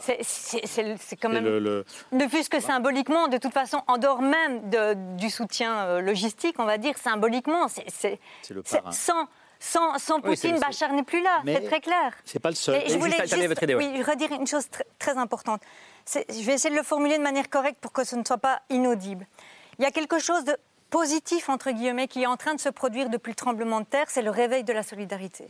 [0.00, 1.44] C'est- c'est quand même.
[1.44, 5.84] le- le- Ne fût-ce que symboliquement, de toute façon, en dehors même de- du soutien
[5.86, 8.18] euh, logistique, on va dire, symboliquement, c'est- c'est.
[8.42, 8.92] C'est le c'est- parrain.
[8.92, 9.26] Sans,
[9.58, 12.14] sans, sans Oui, Poutine, Bachar n'est plus là, c'est très clair.
[12.24, 12.76] C'est pas le seul.
[12.76, 13.34] Et je voulais juste,
[13.76, 15.60] oui, redire une chose tr- très importante.
[16.14, 18.62] Je vais essayer de le formuler de manière correcte pour que ce ne soit pas
[18.70, 19.26] inaudible.
[19.78, 20.56] Il y a quelque chose de
[20.88, 24.06] positif, entre guillemets, qui est en train de se produire depuis le tremblement de terre,
[24.08, 25.46] c'est le réveil de la solidarité.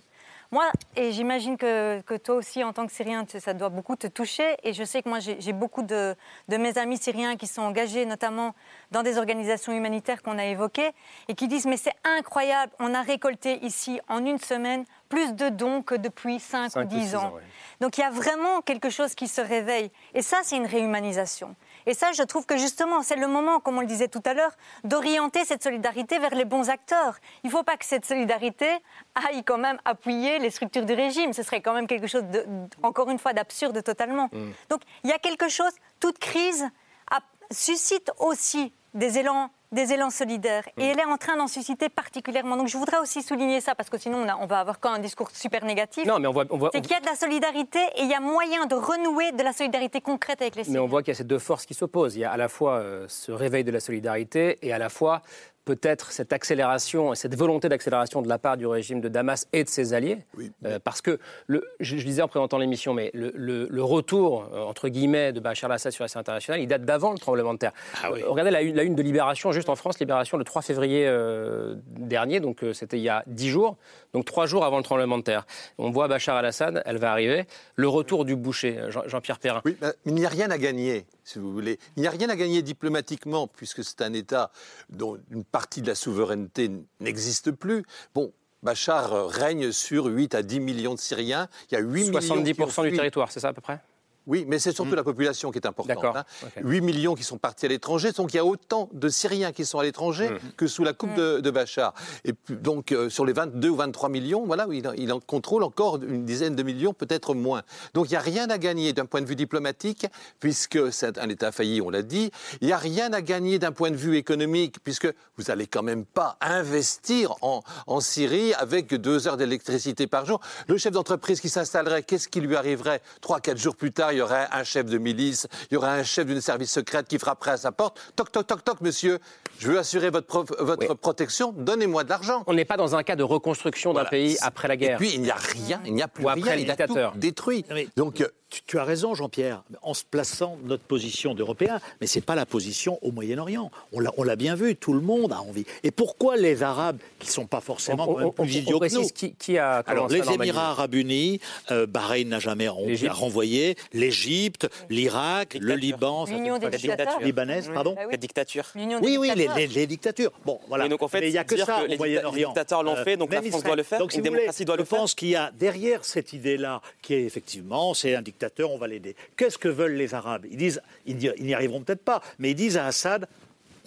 [0.52, 0.64] Moi,
[0.96, 4.56] et j'imagine que, que toi aussi, en tant que Syrien, ça doit beaucoup te toucher.
[4.64, 6.16] Et je sais que moi, j'ai beaucoup de,
[6.48, 8.54] de mes amis syriens qui sont engagés, notamment
[8.90, 10.90] dans des organisations humanitaires qu'on a évoquées,
[11.28, 15.50] et qui disent, mais c'est incroyable, on a récolté ici, en une semaine, plus de
[15.50, 17.26] dons que depuis 5 ou Cinq ou 10 six ans.
[17.26, 17.42] ans, ouais.
[17.80, 19.90] Donc il y a vraiment quelque chose qui se réveille.
[20.14, 21.54] Et ça, c'est une réhumanisation.
[21.90, 24.32] Et ça, je trouve que justement, c'est le moment, comme on le disait tout à
[24.32, 24.52] l'heure,
[24.84, 27.16] d'orienter cette solidarité vers les bons acteurs.
[27.42, 28.68] Il ne faut pas que cette solidarité
[29.16, 31.32] aille quand même appuyer les structures du régime.
[31.32, 32.46] Ce serait quand même quelque chose, de,
[32.84, 34.28] encore une fois, d'absurde totalement.
[34.32, 34.50] Mm.
[34.68, 36.62] Donc il y a quelque chose, toute crise
[37.10, 37.18] a-
[37.50, 40.64] suscite aussi des élans, des élans solidaires.
[40.78, 42.56] Et elle est en train d'en susciter particulièrement.
[42.56, 44.92] Donc je voudrais aussi souligner ça, parce que sinon on, a- on va avoir quand
[44.92, 46.06] un discours super négatif.
[46.06, 48.08] Non, mais on voit- on voit- C'est qu'il y a de la solidarité et il
[48.08, 50.82] y a moyen de renouer de la solidarité concrète avec les Mais Syriens.
[50.82, 52.16] on voit qu'il y a ces deux forces qui s'opposent.
[52.16, 54.88] Il y a à la fois euh, ce réveil de la solidarité et à la
[54.88, 55.22] fois
[55.64, 59.68] peut-être cette accélération, cette volonté d'accélération de la part du régime de Damas et de
[59.68, 60.18] ses alliés.
[60.64, 64.48] Euh, parce que, le, je, je disais en présentant l'émission, mais le, le- le retour,
[64.52, 67.52] euh, entre guillemets, de Bachar al-Assad sur la scène internationale, il date d'avant le tremblement
[67.54, 67.72] de terre.
[68.04, 71.04] Euh, regardez la une, la une de Libération, juste en France, Libération le 3 février
[71.06, 73.76] euh, dernier, donc c'était il y a 10 jours,
[74.12, 75.46] donc trois jours avant le tremblement de terre.
[75.78, 77.44] On voit Bachar al-Assad, elle va arriver,
[77.76, 79.60] le retour du boucher, Jean- Jean-Pierre Perrin.
[79.64, 81.78] Oui, mais il n'y a rien à gagner, si vous voulez.
[81.96, 84.50] Il n'y a rien à gagner diplomatiquement, puisque c'est un État
[84.88, 87.84] dont une partie de la souveraineté n'existe plus.
[88.14, 88.32] Bon.
[88.62, 91.48] Bachar euh, règne sur 8 à 10 millions de Syriens.
[91.70, 92.96] Il y a 8 millions qui ont 70% du fui.
[92.98, 93.80] territoire, c'est ça à peu près?
[94.26, 95.96] Oui, mais c'est surtout la population qui est importante.
[95.96, 96.24] D'accord, hein.
[96.44, 96.52] ok.
[96.62, 99.64] 8 millions qui sont partis à l'étranger, donc il y a autant de Syriens qui
[99.64, 101.94] sont à l'étranger que sous la coupe de, de Bachar.
[102.24, 105.62] Et donc euh, sur les 22 ou 23 millions, voilà, il, en- il en contrôle
[105.64, 107.62] encore une dizaine de millions, peut-être moins.
[107.94, 110.06] Donc il n'y a rien à gagner d'un point de vue diplomatique,
[110.38, 112.30] puisque c'est un État failli, on l'a dit.
[112.60, 115.82] Il n'y a rien à gagner d'un point de vue économique, puisque vous n'allez quand
[115.82, 120.40] même pas investir en, en Syrie avec deux heures d'électricité par jour.
[120.68, 124.18] Le chef d'entreprise qui s'installerait, qu'est-ce qui lui arriverait Trois, quatre jours plus tard, il
[124.18, 127.18] y aurait un chef de milice, il y aurait un chef d'une service secrète qui
[127.18, 127.98] frapperait à sa porte.
[128.16, 129.18] Toc, toc, toc, toc, monsieur,
[129.58, 132.44] je veux assurer votre, votre protection, donnez-moi de l'argent.
[132.46, 134.94] On n'est pas dans un cas de reconstruction d'un pays après la guerre.
[134.94, 136.96] Et puis, il n'y a rien, il n'y a plus Ou rien, il a tout
[137.16, 137.64] détruit.
[137.96, 142.24] Donc, tu, tu as raison, Jean-Pierre, en se plaçant notre position d'Européens, mais ce n'est
[142.24, 143.70] pas la position au Moyen-Orient.
[143.92, 145.64] On l'a on l'a bien vu, tout le monde a envie.
[145.84, 148.56] Et pourquoi les Arabes, qui ne sont pas forcément On- quand même on- on- plus
[148.56, 151.40] on idiots que nous qui- qui a Alors, commencé les Émirats Arabes Unis,
[151.70, 157.20] euh, Bahreïn n'a jamais renvoyé, l'Égypte, l'Irak, le Liban, L'Union des pas- dictateurs.
[157.20, 158.12] libanaise, pardon Bah oui.
[158.12, 158.64] La dictature.
[158.74, 159.56] Oui, oui, les, dictateurs.
[159.56, 160.32] les- les dictatures.
[160.44, 160.86] Bon, voilà.
[160.86, 162.48] Et donc, en fait, Mais il n'y a que ça que au Moyen-Orient.
[162.48, 164.76] les dictateurs l'ont fait, donc la France doit le faire, Donc, si une démocratie doit
[164.76, 164.98] le je faire.
[164.98, 168.86] pense qu'il y a derrière cette idée-là, qui est effectivement, c'est un dictateur, on va
[168.86, 169.16] l'aider.
[169.36, 170.46] Qu'est-ce que veulent les Arabes?
[170.50, 173.26] Ils disent, ils n'y arriveront peut-être pas, mais ils disent à Assad.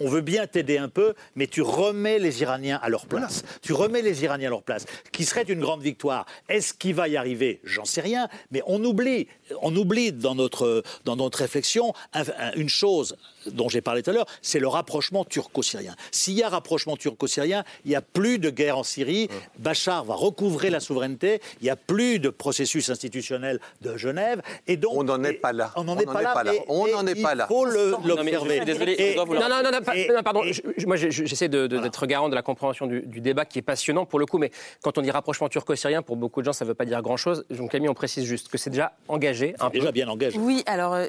[0.00, 3.44] On veut bien t'aider un peu, mais tu remets les Iraniens à leur place.
[3.62, 6.26] Tu remets les Iraniens à leur place, qui serait une grande victoire.
[6.48, 7.60] Est-ce qu'il va y arriver?
[7.62, 9.28] J'en sais rien, mais on oublie,
[9.62, 13.16] on oublie dans notre, dans notre réflexion un- un- une chose
[13.46, 15.94] dont j'ai parlé tout à l'heure, c'est le rapprochement turco-syrien.
[16.10, 19.28] S'il y a rapprochement turco-syrien, il n'y a plus de guerre en Syrie.
[19.58, 21.40] Bachar va recouvrer la souveraineté.
[21.60, 24.42] Il n'y a plus de processus institutionnel de Genève.
[24.66, 25.72] Et donc, On n'en est pas là.
[25.76, 26.32] On n'en est pas est là.
[26.34, 26.54] pas là.
[26.54, 27.46] et- On n'en est pas là.
[27.50, 28.60] Il faut l'observer.
[28.64, 30.42] désolé, Et- je dois vous le- Non, non, non, pardon.
[30.44, 33.02] et- je- je- moi, je- je- j'essaie de- de- d'être garant de la compréhension du,
[33.02, 34.50] du débat qui est passionnant pour le coup, mais
[34.82, 37.44] quand on dit rapprochement turco-syrien, pour beaucoup de gens, ça ne veut pas dire grand-chose.
[37.50, 39.54] Donc, Camille, on précise juste que c'est déjà engagé.
[39.60, 39.92] Un déjà peu.
[39.92, 40.38] bien engagé.
[40.38, 41.06] Oui, alors euh,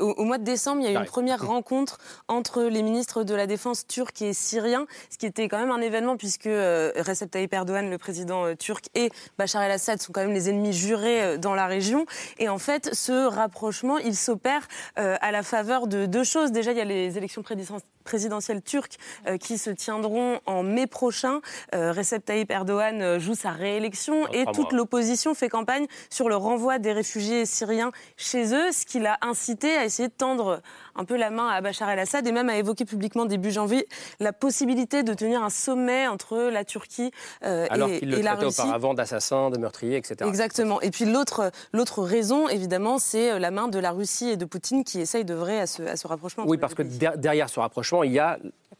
[0.00, 1.59] au, au mois de décembre, il y a eu une première rencontre
[2.28, 5.80] entre les ministres de la Défense turcs et syriens, ce qui était quand même un
[5.80, 10.22] événement puisque euh, Recep Tayyip Erdogan, le président euh, turc, et Bachar el-Assad sont quand
[10.22, 12.06] même les ennemis jurés euh, dans la région.
[12.38, 16.52] Et en fait, ce rapprochement, il s'opère à la faveur de deux choses.
[16.52, 20.86] Déjà, il y a les élections présidentielles présidentielles turques euh, qui se tiendront en mai
[20.86, 21.40] prochain.
[21.74, 26.28] Euh, Recep Tayyip Erdogan euh, joue sa réélection Dans et toute l'opposition fait campagne sur
[26.28, 30.60] le renvoi des réfugiés syriens chez eux, ce qui l'a incité à essayer de tendre
[30.96, 33.86] un peu la main à Bachar el-Assad et même à évoquer publiquement début janvier
[34.18, 37.10] la possibilité de tenir un sommet entre la Turquie
[37.44, 38.60] euh, Alors et, qu'il le et la Russie.
[38.60, 40.16] auparavant d'assassin, de meurtrier, etc.
[40.28, 40.80] Exactement.
[40.80, 44.44] Et puis l'autre l'autre raison, évidemment, c'est euh, la main de la Russie et de
[44.44, 46.44] Poutine qui essayent d'œuvrer à ce, à ce rapprochement.
[46.46, 48.38] Oui, parce que derrière ce rapprochement, il y a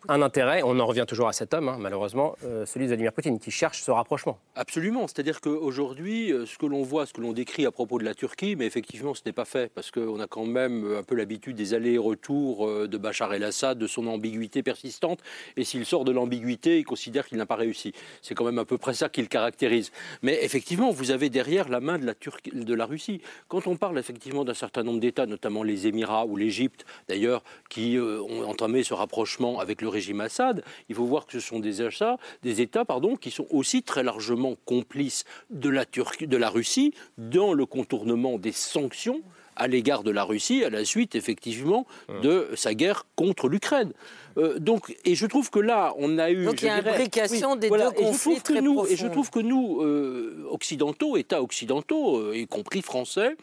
[0.08, 3.12] un intérêt, on en revient toujours à cet homme, hein, malheureusement, euh, celui de Vladimir
[3.12, 4.38] Poutine, qui cherche ce rapprochement.
[4.54, 8.04] Absolument, c'est-à-dire qu'aujourd'hui, euh, ce que l'on voit, ce que l'on décrit à propos de
[8.04, 11.14] la Turquie, mais effectivement, ce n'est pas fait, parce qu'on a quand même un peu
[11.14, 15.20] l'habitude des allers-retours euh, de Bachar el-Assad, de son ambiguïté persistante,
[15.56, 17.92] et s'il sort de l'ambiguïté, il considère qu'il n'a pas réussi.
[18.22, 19.92] C'est quand même à peu près ça qui le caractérise.
[20.22, 23.20] Mais effectivement, vous avez derrière la main de la, Turquie, de la Russie.
[23.48, 27.98] Quand on parle effectivement d'un certain nombre d'États, notamment les Émirats ou l'Égypte, d'ailleurs, qui
[27.98, 31.82] ont entamé ce rapprochement avec le régime Assad, il faut voir que ce sont des,
[31.82, 36.48] achats, des États pardon, qui sont aussi très largement complices de la, Turquie, de la
[36.48, 39.22] Russie dans le contournement des sanctions
[39.56, 41.86] à l'égard de la Russie à la suite effectivement
[42.22, 43.92] de sa guerre contre l'Ukraine.
[44.38, 46.44] Euh, donc, et je trouve que là, on a eu.
[46.44, 49.30] Donc il y a une imbrication des deux conflits et très nous, Et je trouve
[49.30, 53.36] que nous, euh, occidentaux, États occidentaux, euh, y compris français,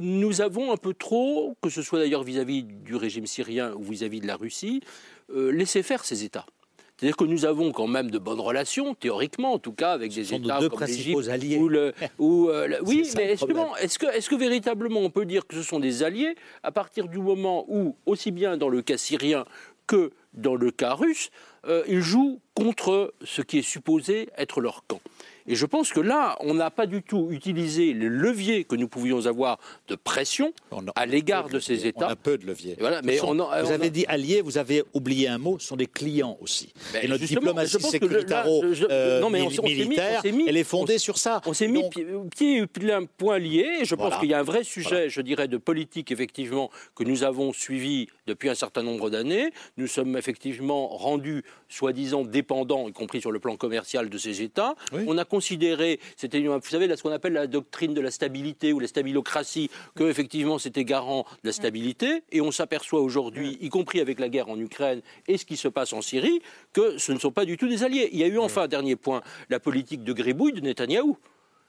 [0.00, 4.20] nous avons un peu trop, que ce soit d'ailleurs vis-à-vis du régime syrien ou vis-à-vis
[4.20, 4.80] de la Russie,
[5.28, 6.46] laissé faire ces États.
[6.96, 10.32] C'est-à-dire que nous avons quand même de bonnes relations, théoriquement en tout cas, avec des
[10.32, 11.56] États deux comme principaux alliés.
[11.58, 13.44] Ou le, ou, euh, oui, mais est-ce
[13.98, 17.18] que, est que, véritablement on peut dire que ce sont des alliés à partir du
[17.18, 19.44] moment où, aussi bien dans le cas syrien
[19.88, 21.30] que dans le cas russe,
[21.66, 25.00] euh, ils jouent contre ce qui est supposé être leur camp?
[25.46, 28.88] Et je pense que là, on n'a pas du tout utilisé les leviers que nous
[28.88, 30.54] pouvions avoir de pression
[30.96, 32.06] à l'égard de ces États.
[32.06, 32.76] On a peu de leviers.
[32.78, 35.86] Voilà, mais on vous avez dit alliés, vous avez oublié un mot, ce sont des
[35.86, 36.72] clients aussi.
[37.02, 41.42] et notre diplomatie sécuritaro-militaire, elle est fondée sur ça.
[41.46, 42.66] On s'est mis pied et
[43.18, 43.80] point lié.
[43.82, 47.04] Et je pense qu'il y a un vrai sujet, je dirais, de politique, effectivement, que
[47.04, 49.50] nous avons suivi depuis un certain nombre d'années.
[49.76, 54.74] Nous sommes effectivement rendus, soi-disant, dépendants, y compris sur le plan commercial, de ces États.
[55.06, 58.80] On a considéré, c'était, vous savez, ce qu'on appelle la doctrine de la stabilité ou
[58.80, 62.22] la stabilocratie, que effectivement c'était garant de la stabilité.
[62.32, 65.68] Et on s'aperçoit aujourd'hui, y compris avec la guerre en Ukraine et ce qui se
[65.68, 66.40] passe en Syrie,
[66.72, 68.08] que ce ne sont pas du tout des alliés.
[68.12, 71.16] Il y a eu enfin, dernier point, la politique de gribouille de Netanyahou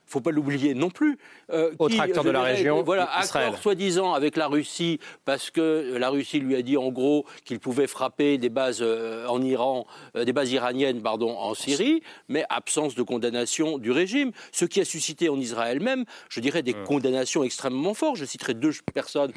[0.05, 1.17] faut pas l'oublier non plus.
[1.51, 6.09] Euh, Autre acteur de la région, voilà, accord soi-disant avec la Russie, parce que la
[6.09, 9.85] Russie lui a dit en gros qu'il pouvait frapper des bases euh, en Iran,
[10.15, 14.81] euh, des bases iraniennes, pardon, en Syrie, mais absence de condamnation du régime, ce qui
[14.81, 18.17] a suscité en Israël même, je dirais, des condamnations extrêmement fortes.
[18.17, 19.31] Je citerai deux personnes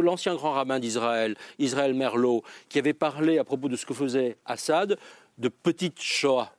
[0.00, 4.36] l'ancien grand rabbin d'Israël, Israël Merlot, qui avait parlé à propos de ce que faisait
[4.46, 4.98] Assad
[5.38, 6.52] de petite Shoah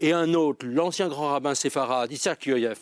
[0.00, 2.78] et un autre, l'ancien grand rabbin séfarade, Isaac Yoyev,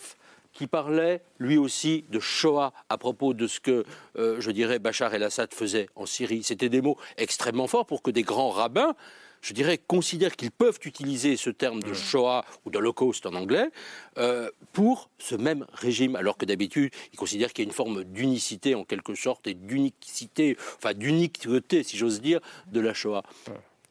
[0.52, 3.84] qui parlait lui aussi de Shoah à propos de ce que,
[4.16, 6.42] euh, je dirais, Bachar el-Assad faisait en Syrie.
[6.42, 8.94] C'était des mots extrêmement forts pour que des grands rabbins,
[9.40, 13.70] je dirais, considèrent qu'ils peuvent utiliser ce terme de Shoah ou d'Holocauste en anglais
[14.18, 18.04] euh, pour ce même régime, alors que d'habitude, ils considèrent qu'il y a une forme
[18.04, 22.40] d'unicité en quelque sorte et d'unicité, enfin d'uniqueté, si j'ose dire,
[22.70, 23.22] de la Shoah.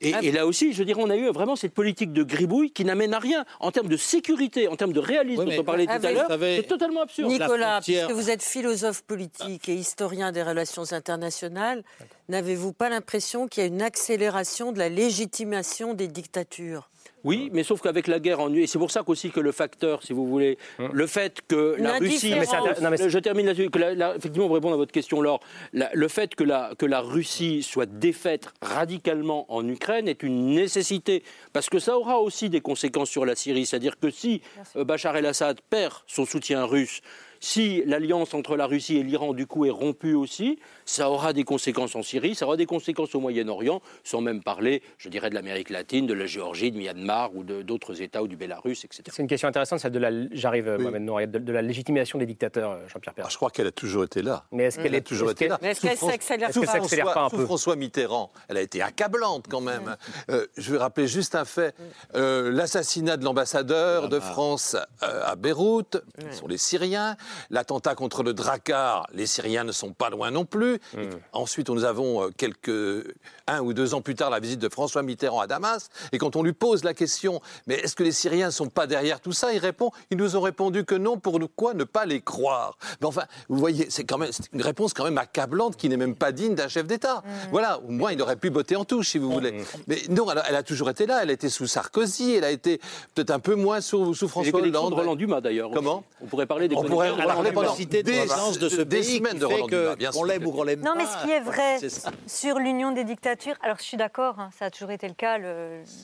[0.04, 2.86] Ah, et, là aussi, je dirais, on a eu vraiment cette politique de gribouille qui
[2.86, 6.06] n'amène à rien en termes de sécurité, en termes de réalisme dont on parlait tout
[6.06, 6.28] à l'heure.
[6.39, 7.30] C'est totalement absurde.
[7.30, 11.84] Nicolas, puisque vous êtes philosophe politique et historien des relations internationales,
[12.30, 16.89] n'avez-vous pas l'impression qu'il y a une accélération de la légitimation des dictatures?
[17.24, 20.03] Oui, mais sauf qu'avec la guerre en et c'est pour ça qu'aussi que le facteur,
[20.03, 20.89] si vous voulez, hum.
[20.91, 23.69] le fait que la Russie, je termine là-dessus,
[24.15, 25.39] effectivement, pour répondre à votre question, Laure,
[25.74, 31.24] le fait que la, que la Russie soit défaite radicalement en Ukraine est une nécessité,
[31.53, 34.41] parce que ça aura aussi des conséquences sur la Syrie, c'est-à-dire que si
[34.76, 37.01] euh, Bachar el-Assad perd son soutien russe,
[37.42, 41.44] si l'alliance entre la Russie et l'Iran, du coup, est rompue aussi, ça aura des
[41.44, 45.36] conséquences en Syrie, ça aura des conséquences au Moyen-Orient, sans même parler, je dirais, de
[45.36, 49.04] l'Amérique latine, de la Géorgie, de Myanmar ou d'autres États ou du Bélarus, etc.
[49.12, 51.28] C'est une question intéressante, celle de la, j'arrive, oui.
[51.28, 53.28] de, la légitimation des dictateurs, euh, Jean-Pierre Perrin.
[53.28, 54.46] Ah, je crois qu'elle a toujours été là.
[54.52, 57.76] Mais est-ce qu'elle a toujours été là Mais est-ce qu'elle s'accélère pas un peu François
[57.76, 59.96] Mitterrand, elle a été accablante quand même.
[60.30, 61.74] Euh, je vais rappeler juste un fait.
[62.14, 65.98] Euh, l'assassinat de l'ambassadeur de France à Beyrouth,
[66.30, 67.18] ce sont les Syriens.
[67.50, 70.80] L'attentat contre le Drakkar, les Syriens ne sont pas loin non plus.
[70.94, 71.10] Hmm.
[71.34, 73.16] Ensuite, nous avons euh, quelques
[73.52, 75.89] un ou deux ans plus tard la visite de François Mitterrand à Damas.
[76.12, 78.88] Et quand on lui pose la question, mais est-ce que les Syriens ne sont pas
[78.88, 79.54] derrière tout ça?
[79.54, 81.18] Il répond, ils nous ont répondu que non.
[81.18, 82.78] Pourquoi ne pas les croire?
[83.02, 86.16] Mais enfin, vous voyez, c'est quand même une réponse quand même accablante qui n'est même
[86.16, 87.24] pas digne d'un chef d'État.
[87.26, 87.49] Hmm.
[87.52, 89.52] Voilà, au moins il aurait pu botter en touche, si vous voulez.
[89.52, 89.64] Hmm.
[89.88, 91.20] Mais non, elle a, toujours été là.
[91.24, 92.36] Elle a été sous Sarkozy.
[92.36, 92.80] Elle a été
[93.14, 94.93] peut-être un peu moins sous, sous François Hollande.
[94.93, 95.72] Roland Dumas d'ailleurs.
[95.72, 96.04] Comment?
[96.22, 98.12] On pourrait parler des On pourrait à la capacité de
[98.60, 100.89] de ce pays qui fait que qu'on l'aime ou qu'on l'aime pas.
[100.89, 101.80] Non, mais ce qui est vrai
[102.28, 105.38] sur l'union des dictatures, alors je suis d'accord, hein, ça a toujours été le cas,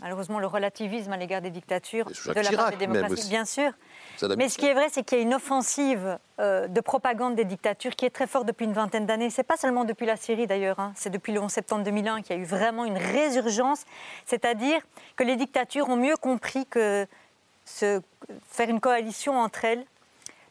[0.01, 3.71] malheureusement le relativisme à l'égard des dictatures de la part des démocraties, bien sûr.
[4.37, 7.45] Mais ce qui est vrai, c'est qu'il y a une offensive euh, de propagande des
[7.45, 9.29] dictatures qui est très forte depuis une vingtaine d'années.
[9.29, 10.93] C'est pas seulement depuis la Syrie d'ailleurs, hein.
[10.95, 13.85] c'est depuis le 11 septembre 2001 qu'il y a eu vraiment une résurgence,
[14.25, 14.81] c'est-à-dire
[15.15, 17.07] que les dictatures ont mieux compris que
[17.65, 19.85] faire une coalition entre elles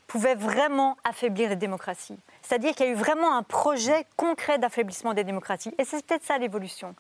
[0.06, 2.18] pouvait vraiment affaiblir les démocraties.
[2.46, 5.74] C'est-à-dire qu'il y a eu vraiment un projet concret d'affaiblissement des démocraties.
[5.78, 6.94] Et c'est peut-être ça l'évolution.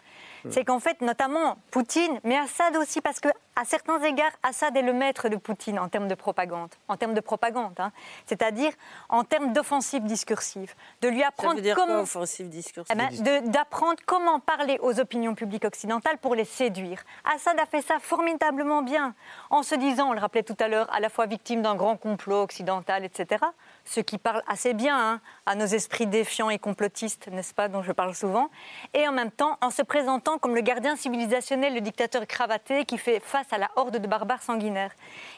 [0.50, 4.82] C'est qu'en fait, notamment Poutine, mais Assad aussi, parce que à certains égards, Assad est
[4.82, 7.90] le maître de Poutine en termes de propagande, en termes de propagande, hein.
[8.26, 8.72] c'est-à-dire
[9.08, 14.78] en termes d'offensive discursive, de lui apprendre comment offensive discursive, eh ben, d'apprendre comment parler
[14.82, 17.02] aux opinions publiques occidentales pour les séduire.
[17.24, 19.14] Assad a fait ça formidablement bien,
[19.50, 21.96] en se disant, on le rappelait tout à l'heure, à la fois victime d'un grand
[21.96, 23.46] complot occidental, etc
[23.86, 27.82] ce qui parle assez bien hein, à nos esprits défiants et complotistes, n'est-ce pas, dont
[27.82, 28.50] je parle souvent,
[28.92, 32.98] et en même temps en se présentant comme le gardien civilisationnel, le dictateur cravaté qui
[32.98, 34.92] fait face à la horde de barbares sanguinaires.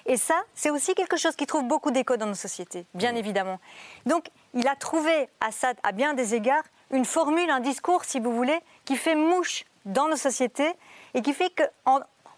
[0.06, 3.60] Et ça, c'est aussi quelque chose qui trouve beaucoup d'écho dans nos sociétés, bien évidemment.
[4.06, 8.32] Donc, il a trouvé, Assad, à bien des égards, une formule, un discours, si vous
[8.32, 10.72] voulez, qui fait mouche dans nos sociétés
[11.14, 11.52] et qui fait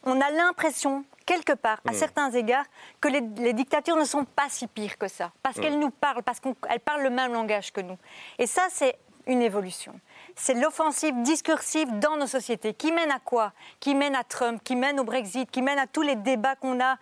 [0.03, 1.95] qu'on a l'impression quelque part, à mm.
[1.95, 2.65] certains égards,
[3.01, 5.61] que les, dictatures ne sont pas si pires que ça, parce mm.
[5.61, 7.99] qu'elles nous parlent, parce qu'elles parlent le même langage que nous.
[8.39, 9.95] Et ça, c'est une évolution.
[10.35, 13.53] C'est l'offensive discursive dans nos sociétés qui mène à quoi?
[13.79, 16.81] Qui mène à Trump, qui mène au Brexit, qui mène à tous les débats qu'on
[16.81, 16.97] a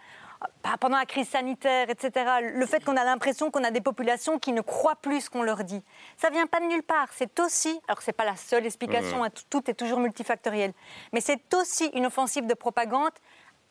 [0.80, 2.26] pendant la crise sanitaire, etc.
[2.54, 5.42] Le fait qu'on a l'impression qu'on a des populations qui ne croient plus ce qu'on
[5.42, 5.82] leur dit.
[6.16, 7.08] Ça vient pas de nulle part.
[7.14, 10.72] C'est aussi, alors c'est pas la seule explication, hein, tout est toujours multifactoriel,
[11.12, 13.12] mais c'est aussi une offensive de propagande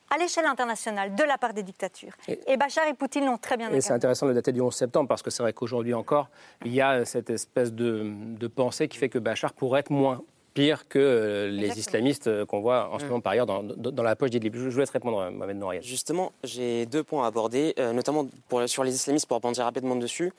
[0.10, 2.14] à l'échelle internationale de la part des dictatures.
[2.28, 4.74] Et, Bachar et Poutine l'ont très bien Et c'est intéressant de le dater du 11
[4.74, 6.30] septembre parce que c'est vrai qu'aujourd'hui encore,
[6.64, 10.22] il y a cette espèce de, pensée qui fait que Bachar pourrait être moins
[10.58, 14.16] pire que euh, les islamistes euh, qu'on voit en ce moment par ailleurs dans, la
[14.16, 14.56] poche d'Idlib.
[14.56, 15.84] Je, vous laisse répondre, euh, Mohamed Nouriel.
[15.84, 20.34] Justement, j'ai deux points à aborder, notamment pour, sur les islamistes, pour rebondir rapidement dessus.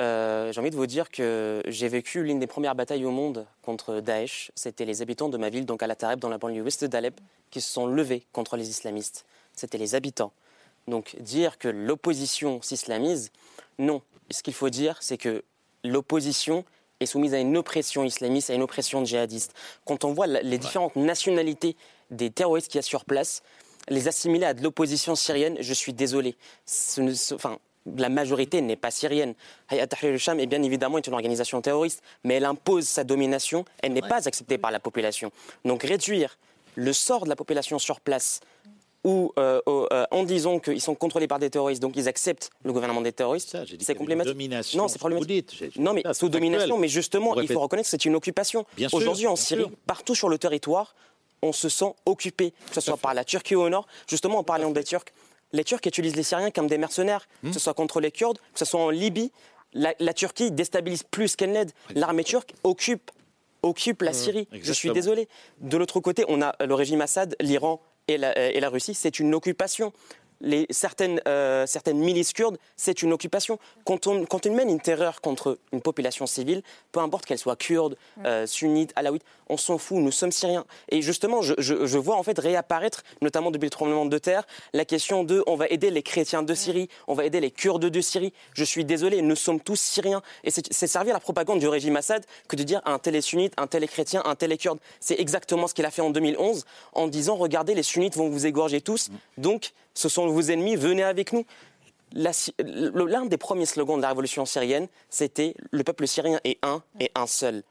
[0.00, 3.46] Euh, j'ai envie de vous dire que j'ai vécu l'une des premières batailles au monde
[3.62, 4.52] contre Daesh.
[4.54, 7.20] C'était les habitants de ma ville, donc à la Tareb, dans la banlieue ouest d'Alep,
[7.50, 9.24] qui se sont levés contre les islamistes.
[9.54, 10.32] C'était les habitants.
[10.86, 13.32] Donc dire que l'opposition s'islamise,
[13.80, 14.02] non.
[14.30, 15.42] Ce qu'il faut dire, c'est que
[15.82, 16.64] l'opposition
[17.00, 19.54] est soumise à une oppression islamiste, à une oppression djihadiste.
[19.84, 21.76] Quand on voit les différentes nationalités
[22.10, 23.42] des terroristes qu'il y a sur place,
[23.88, 26.36] les assimiler à de l'opposition syrienne, je suis désolé.
[26.66, 27.58] Ce, enfin,
[27.96, 29.34] la majorité n'est pas syrienne.
[29.70, 33.92] Hayat Tahrir al-Sham est bien évidemment une organisation terroriste, mais elle impose sa domination, elle
[33.92, 35.30] n'est pas acceptée par la population.
[35.64, 36.36] Donc réduire
[36.74, 38.40] le sort de la population sur place
[39.08, 42.74] ou euh, euh, en disant qu'ils sont contrôlés par des terroristes, donc ils acceptent le
[42.74, 44.34] gouvernement des terroristes, c'est complémentaire.
[44.74, 45.78] Non, c'est problématique.
[45.78, 48.66] non, mais sous domination, mais justement, il faut reconnaître que c'est une occupation.
[48.92, 50.94] Aujourd'hui, en Syrie, partout sur le territoire,
[51.40, 53.86] on se sent occupé, que ce soit par la Turquie au nord.
[54.08, 55.12] Justement, en parlant des Turcs,
[55.52, 57.60] les Turcs utilisent les Syriens comme des mercenaires, que ce hmm.
[57.60, 59.32] soit contre les Kurdes, que ce soit en Libye.
[59.72, 61.70] La, Turquie déstabilise plus qu'elle n'aide.
[61.94, 63.10] L'armée turque occupe,
[63.62, 64.48] occupe la hmm, Syrie.
[64.52, 65.28] Je suis désolé.
[65.60, 68.94] De l'autre côté, on a le régime Assad, l'Iran et la Russie.
[68.94, 69.92] C'est une occupation
[70.70, 73.58] certaines, euh, certaines milices kurdes, c'est une occupation.
[73.84, 76.62] Quand on, quand mène une terreur contre une population civile,
[76.92, 80.64] peu importe qu'elle soit kurde, euh, sunnite, alaouite, on s'en fout, nous sommes syriens.
[80.90, 85.24] Et justement, je, vois en fait réapparaître, notamment depuis le tremblement de terre, la question
[85.24, 88.32] de on va aider les chrétiens de Syrie, on va aider les Kurdes de Syrie.
[88.52, 90.22] Je suis désolé, nous sommes tous syriens.
[90.44, 93.54] Et c'est servir la propagande du régime Assad que de dire un tel est sunnite,
[93.56, 94.78] un tel est chrétien, un tel est kurde.
[95.00, 98.46] C'est exactement ce qu'il a fait en 2011 en disant regardez, les sunnites vont vous
[98.46, 99.10] égorger tous.
[99.36, 101.44] Donc, ce sont vos ennemis, venez avec nous.
[102.14, 107.10] L'un des premiers slogans de la révolution syrienne, c'était le peuple syrien est un et
[107.14, 107.62] un seul.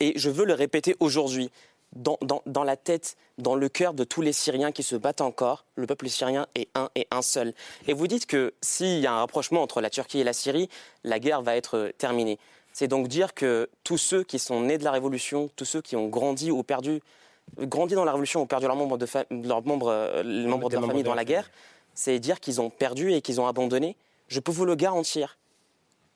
[0.00, 1.50] Et je veux le répéter aujourd'hui.
[1.94, 5.86] Dans, la tête, dans le cœur de tous les Syriens qui se battent encore, le
[5.86, 7.54] peuple syrien est un et un seul.
[7.86, 10.68] Et vous dites que s'il y a un rapprochement entre la Turquie et la Syrie,
[11.02, 12.38] la guerre va être terminée.
[12.74, 15.96] C'est donc dire que tous ceux qui sont nés de la révolution, tous ceux qui
[15.96, 17.00] ont grandi ou perdu
[17.58, 19.06] grandi dans la révolution, ont perdu leurs membres de,
[19.46, 21.50] leurs membres, les membres de leur famille dans la guerre,
[21.94, 23.96] c'est dire qu'ils ont perdu et qu'ils ont abandonné.
[24.28, 25.38] Je peux vous le garantir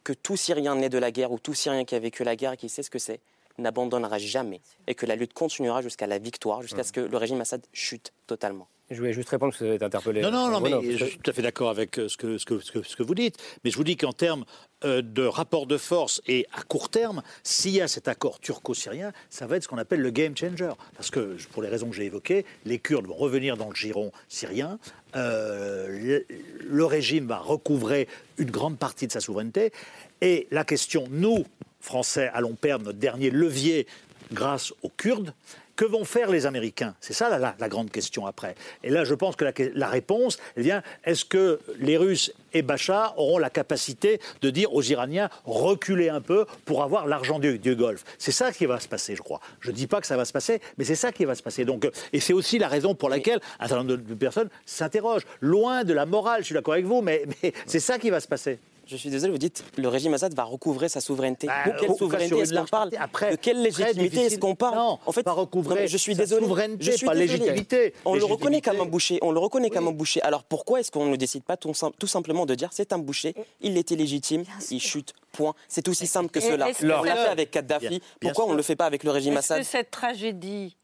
[0.05, 2.53] que tout Syrien né de la guerre ou tout Syrien qui a vécu la guerre
[2.53, 3.21] et qui sait ce que c'est,
[3.59, 7.41] n'abandonnera jamais et que la lutte continuera jusqu'à la victoire, jusqu'à ce que le régime
[7.41, 8.69] Assad chute totalement.
[8.93, 10.21] Je voulais juste répondre parce que vous êtes interpellé.
[10.21, 12.45] Non, non, non, mais je suis tout à fait d'accord avec euh, ce que, ce,
[12.45, 13.37] que, ce, que, vous dites.
[13.65, 14.45] Mais je vous dis qu'en termes
[14.85, 19.13] euh, de rapport de force et à court terme, s'il y a cet accord turco-syrien,
[19.31, 20.73] ça va être ce qu'on appelle le game changer.
[20.95, 24.13] Parce que, pour les raisons que j'ai évoquées, les Kurdes vont revenir dans le giron
[24.29, 24.79] syrien.
[25.17, 26.21] Euh,
[26.61, 29.73] le régime va recouvrer une grande partie de sa souveraineté.
[30.21, 31.45] Et la question, nous,
[31.83, 33.87] Français, allons perdre notre dernier levier
[34.33, 35.35] grâce aux Kurdes.
[35.75, 36.95] Que vont faire les Américains?
[37.01, 38.55] C'est ça la, grande question après.
[38.85, 43.19] Et là, je pense que la, réponse, eh bien, est-ce que les Russes et Bachar
[43.19, 48.05] auront la capacité de dire aux Iraniens reculez un peu pour avoir l'argent du, Golfe?
[48.19, 49.41] C'est ça qui va se passer, je crois.
[49.61, 51.43] Je ne dis pas que ça va se passer, mais c'est ça qui va se
[51.43, 51.65] passer.
[51.65, 55.25] Donc, et c'est aussi la raison pour laquelle un certain nombre de personnes s'interrogent.
[55.41, 57.25] Loin de la morale, je suis d'accord avec vous, mais
[57.67, 58.59] c'est ça qui va se passer.
[58.93, 61.47] Je suis désolé, vous dites le régime Assad va recouvrer sa souveraineté.
[61.47, 65.13] Bah, de quelle souveraineté est-ce qu'on parle De quelle légitimité est-ce qu'on parle Non, en
[65.13, 65.89] fait, pas recouvrer.
[65.89, 66.45] je suis désolé.
[66.45, 67.95] Souveraineté, je suis pas légitimité.
[68.05, 69.19] On le reconnaît comme un boucher.
[69.23, 70.21] On le reconnaît comme un boucher.
[70.21, 71.73] Alors pourquoi est-ce qu'on ne décide pas tout,
[72.07, 75.15] simplement de dire c'est un boucher, il était légitime, il chute.
[75.33, 75.55] Point.
[75.67, 76.69] C'est aussi simple que cela.
[76.83, 78.03] On l'a fait avec Kadhafi.
[78.21, 80.77] Pourquoi on ne le fait pas avec le régime Assad Est-ce que cette tragédie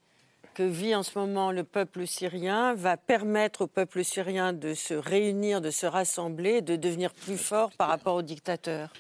[0.59, 4.93] que vit en ce moment le peuple syrien va permettre au peuple syrien de se
[4.93, 8.93] réunir, de se rassembler, de devenir plus fort par rapport au dictateur.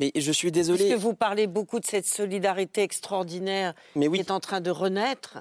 [0.00, 0.86] Mais je suis désolé.
[0.86, 5.38] Puisque vous parlez beaucoup de cette solidarité extraordinaire qui est en train de renaître,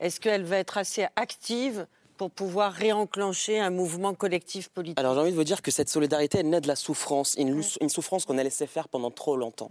[0.00, 1.86] est-ce qu'elle va être assez active
[2.16, 4.98] pour pouvoir réenclencher un mouvement collectif politique?
[4.98, 7.62] Alors j'ai envie de vous dire que cette solidarité, elle naît de la souffrance, une,
[7.80, 9.70] une souffrance qu'on a laissé faire pendant trop longtemps.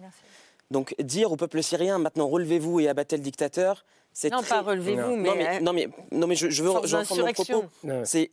[0.72, 3.84] Donc dire au peuple syrien, maintenant relevez-vous et abattez le dictateur,
[4.32, 7.66] non, pas relevez-vous, mais, non, mais, non, mais, je, je veux reprendre mon propos.
[8.04, 8.32] C'est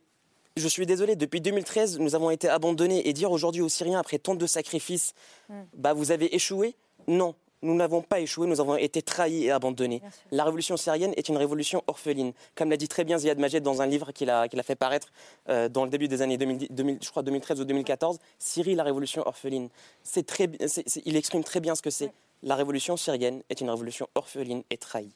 [0.57, 3.09] je suis désolé, depuis 2013, nous avons été abandonnés.
[3.09, 5.15] Et dire aujourd'hui aux Syriens, après tant de sacrifices,
[5.49, 5.63] hmm.
[5.75, 6.75] bah, vous avez échoué?
[7.07, 10.03] Non, nous n'avons pas échoué, nous avons été trahis et abandonnés.
[10.31, 12.33] La révolution syrienne est une révolution orpheline.
[12.55, 15.13] Comme l'a dit très bien Ziad Majed dans un livre qu'il a, a, fait paraître
[15.49, 19.27] euh, dans le début des années 2000, je crois 2013 ou 2014, Syrie, la révolution
[19.27, 19.69] orpheline.
[20.27, 20.49] Très,
[21.05, 22.13] il exprime très bien ce que c'est.
[22.43, 25.13] La révolution syrienne est une révolution orpheline et trahie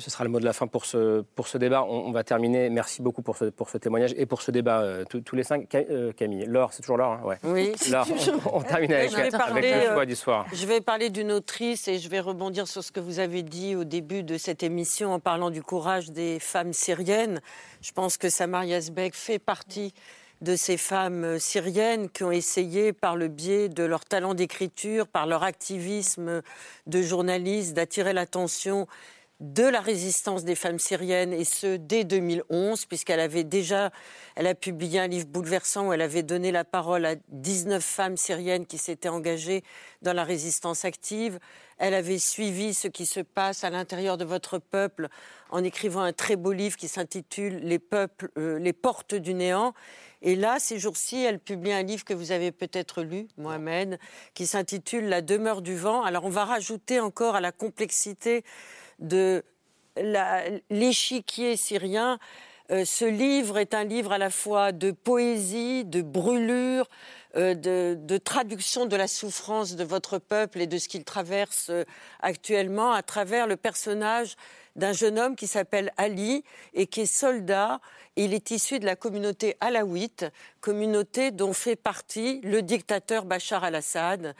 [0.00, 1.84] ce sera le mot de la fin pour ce, pour ce débat.
[1.84, 2.70] On, va terminer.
[2.70, 5.74] Merci beaucoup pour ce, pour ce témoignage et pour ce débat, euh, tous les cinq.
[5.74, 7.38] Euh, Camille, Laure, c'est toujours Laure hein ouais.
[7.44, 7.72] Oui.
[7.90, 8.06] Laure,
[8.52, 10.46] on, termine avec, avec le choix du soir.
[10.52, 13.76] Je vais parler d'une autrice et je vais rebondir sur ce que vous avez dit
[13.76, 17.40] au début de cette émission en parlant du courage des femmes syriennes.
[17.82, 19.94] Je pense que Samar Yazbek fait partie
[20.40, 25.26] de ces femmes syriennes qui ont essayé, par le biais de leur talent d'écriture, par
[25.26, 26.42] leur activisme
[26.86, 28.86] de journaliste, d'attirer l'attention
[29.40, 33.90] de la résistance des femmes syriennes, et ce, dès 2011, puisqu'elle avait déjà,
[34.36, 38.18] elle a publié un livre bouleversant où elle avait donné la parole à 19 femmes
[38.18, 39.64] syriennes qui s'étaient engagées
[40.02, 41.38] dans la résistance active.
[41.78, 45.08] Elle avait suivi ce qui se passe à l'intérieur de votre peuple
[45.48, 49.72] en écrivant un très beau livre qui s'intitule Les peuples, euh, les portes du néant.
[50.20, 53.98] Et là, ces jours-ci, elle publie un livre que vous avez peut-être lu, Mohamed,
[54.34, 56.02] qui s'intitule La demeure du vent.
[56.02, 58.44] Alors, on va rajouter encore à la complexité
[59.00, 59.42] de
[60.70, 62.18] l'échiquier syrien.
[62.70, 66.88] Euh, ce livre est un livre à la fois de poésie, de brûlure,
[67.36, 71.84] euh, de, traduction de la souffrance de votre peuple et de ce qu'il traverse euh,
[72.20, 74.36] actuellement à travers le personnage
[74.76, 76.44] d'un jeune homme qui s'appelle Ali
[76.74, 77.80] et qui est soldat.
[78.14, 80.26] Il est issu de la communauté alaouite,
[80.60, 84.36] communauté dont fait partie le dictateur Bachar al-Assad.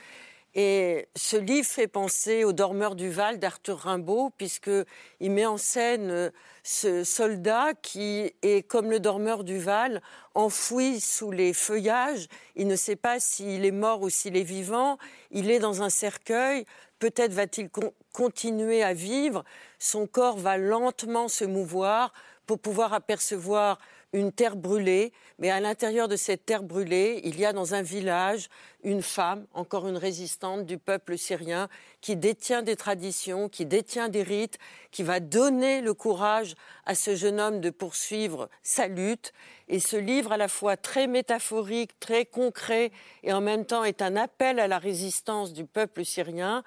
[0.54, 6.10] Et ce livre fait penser au Dormeur du Val d'Arthur Rimbaud, puisqu'il met en scène
[6.10, 6.30] euh,
[6.64, 10.02] ce soldat qui est comme le Dormeur du Val,
[10.34, 12.26] enfoui sous les feuillages.
[12.56, 14.98] Il ne sait pas s'il est mort ou s'il est vivant.
[15.30, 16.64] Il est dans un cercueil.
[16.98, 17.70] Peut-être va-t-il
[18.12, 19.44] continuer à vivre.
[19.78, 22.12] Son corps va lentement se mouvoir
[22.46, 23.78] pour pouvoir apercevoir
[24.12, 27.82] une terre brûlée, mais à l'intérieur de cette terre brûlée, il y a dans un
[27.82, 28.48] village
[28.82, 31.68] une femme, encore une résistante du peuple syrien,
[32.00, 34.58] qui détient des traditions, qui détient des rites,
[34.90, 36.54] qui va donner le courage
[36.86, 39.32] à ce jeune homme de poursuivre sa lutte.
[39.68, 42.90] Et ce livre, à la fois très métaphorique, très concret,
[43.22, 46.64] et en même temps est un appel à la résistance du peuple syrien,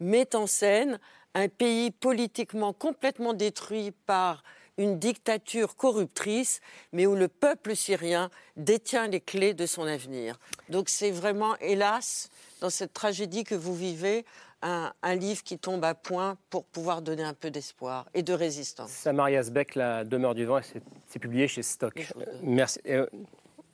[0.00, 0.98] met en scène
[1.34, 4.42] un pays politiquement complètement détruit par
[4.78, 6.60] une dictature corruptrice,
[6.92, 10.38] mais où le peuple syrien détient les clés de son avenir.
[10.68, 14.24] Donc c'est vraiment, hélas, dans cette tragédie que vous vivez,
[14.62, 18.90] un, livre qui tombe à point pour pouvoir donner un peu d'espoir et de résistance.
[18.90, 20.60] Samaria Sbeck, La demeure du vent,
[21.06, 22.12] c'est publié chez Stock.
[22.42, 22.80] Merci.
[22.86, 23.06] Euh,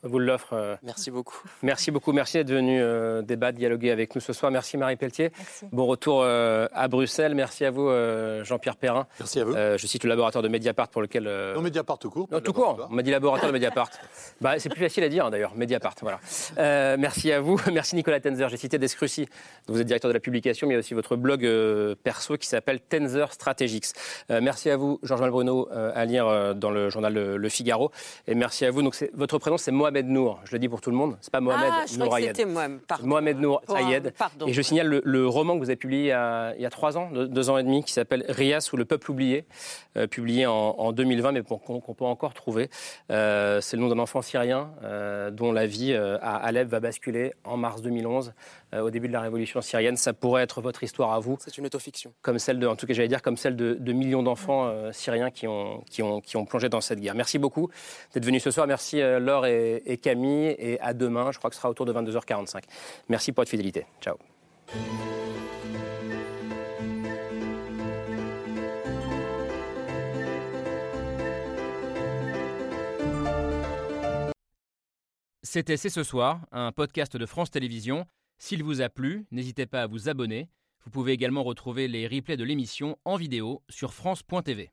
[0.02, 0.52] vous l'offre.
[0.52, 0.76] Euh.
[0.82, 1.40] Merci beaucoup.
[1.62, 2.12] Merci beaucoup.
[2.12, 4.50] Merci d'être venu euh, débattre, dialoguer avec nous ce soir.
[4.50, 5.30] Merci Marie Pelletier.
[5.70, 7.34] Bon retour euh, à Bruxelles.
[7.34, 7.88] Merci à vous
[8.42, 9.06] Jean-Pierre Perrin.
[9.18, 9.54] Merci à vous.
[9.54, 11.24] je cite le laboratoire de Mediapart pour lequel.
[11.54, 12.28] Non, Mediapart tout court.
[12.30, 12.88] Non, tout court.
[12.90, 13.90] On m'a dit laboratoire de Mediapart.
[14.40, 15.94] bah, c'est plus facile à dire hein, d'ailleurs, Mediapart.
[16.00, 16.18] Voilà.
[16.96, 17.60] merci à vous.
[17.72, 18.48] Merci Nicolas Tenzer.
[18.48, 19.28] J'ai cité Descrucy.
[19.68, 21.48] Vous êtes directeur de la publication, mais il y a aussi votre blog
[22.02, 23.86] perso qui s'appelle Tenzer Strategics.
[24.28, 27.90] merci à vous, Georges Malbruno, à lire dans le journal le, Figaro.
[28.26, 28.82] Et merci à vous.
[28.82, 30.40] Donc, votre prénom, c'est Mohamed Nour.
[30.44, 31.16] Je le dis pour tout le monde.
[31.20, 32.46] C'est pas Mohamed ah, Nour Ayed.
[33.02, 34.12] Mohamed Nour Ayed.
[34.46, 37.50] Et je signale le, roman que vous avez publié il y a, trois ans, deux,
[37.50, 39.44] ans et demi, qui s'appelle Rias ou le peuple oublié,
[39.96, 42.68] euh, publié en, 2020, mais qu'on peut encore trouver.
[43.10, 47.32] Euh, c'est le nom d'un enfant syrien euh, dont la vie à Alep va basculer
[47.44, 48.32] en mars 2011,
[48.74, 49.96] au début de la révolution syrienne.
[49.96, 51.36] Ça pourrait être votre histoire à vous.
[51.40, 52.12] C'est une autofiction.
[52.22, 55.46] Comme celle de, en tout cas, j'allais dire, comme celle de, millions d'enfants syriens qui
[55.46, 57.14] ont, qui, ont, qui ont plongé dans cette guerre.
[57.14, 57.68] Merci beaucoup
[58.14, 58.66] d'être venu ce soir.
[58.66, 59.46] Merci Laure
[59.84, 60.54] et, Camille.
[60.58, 62.62] Et à demain, je crois que ce sera autour de 22h45.
[63.08, 63.86] Merci pour votre fidélité.
[64.00, 64.16] Ciao.
[75.42, 78.06] C'était C'est ce soir, un podcast de France Télévisions.
[78.38, 80.48] S'il vous a plu, n'hésitez pas à vous abonner.
[80.84, 84.70] Vous pouvez également retrouver les replays de l'émission en vidéo sur France.tv.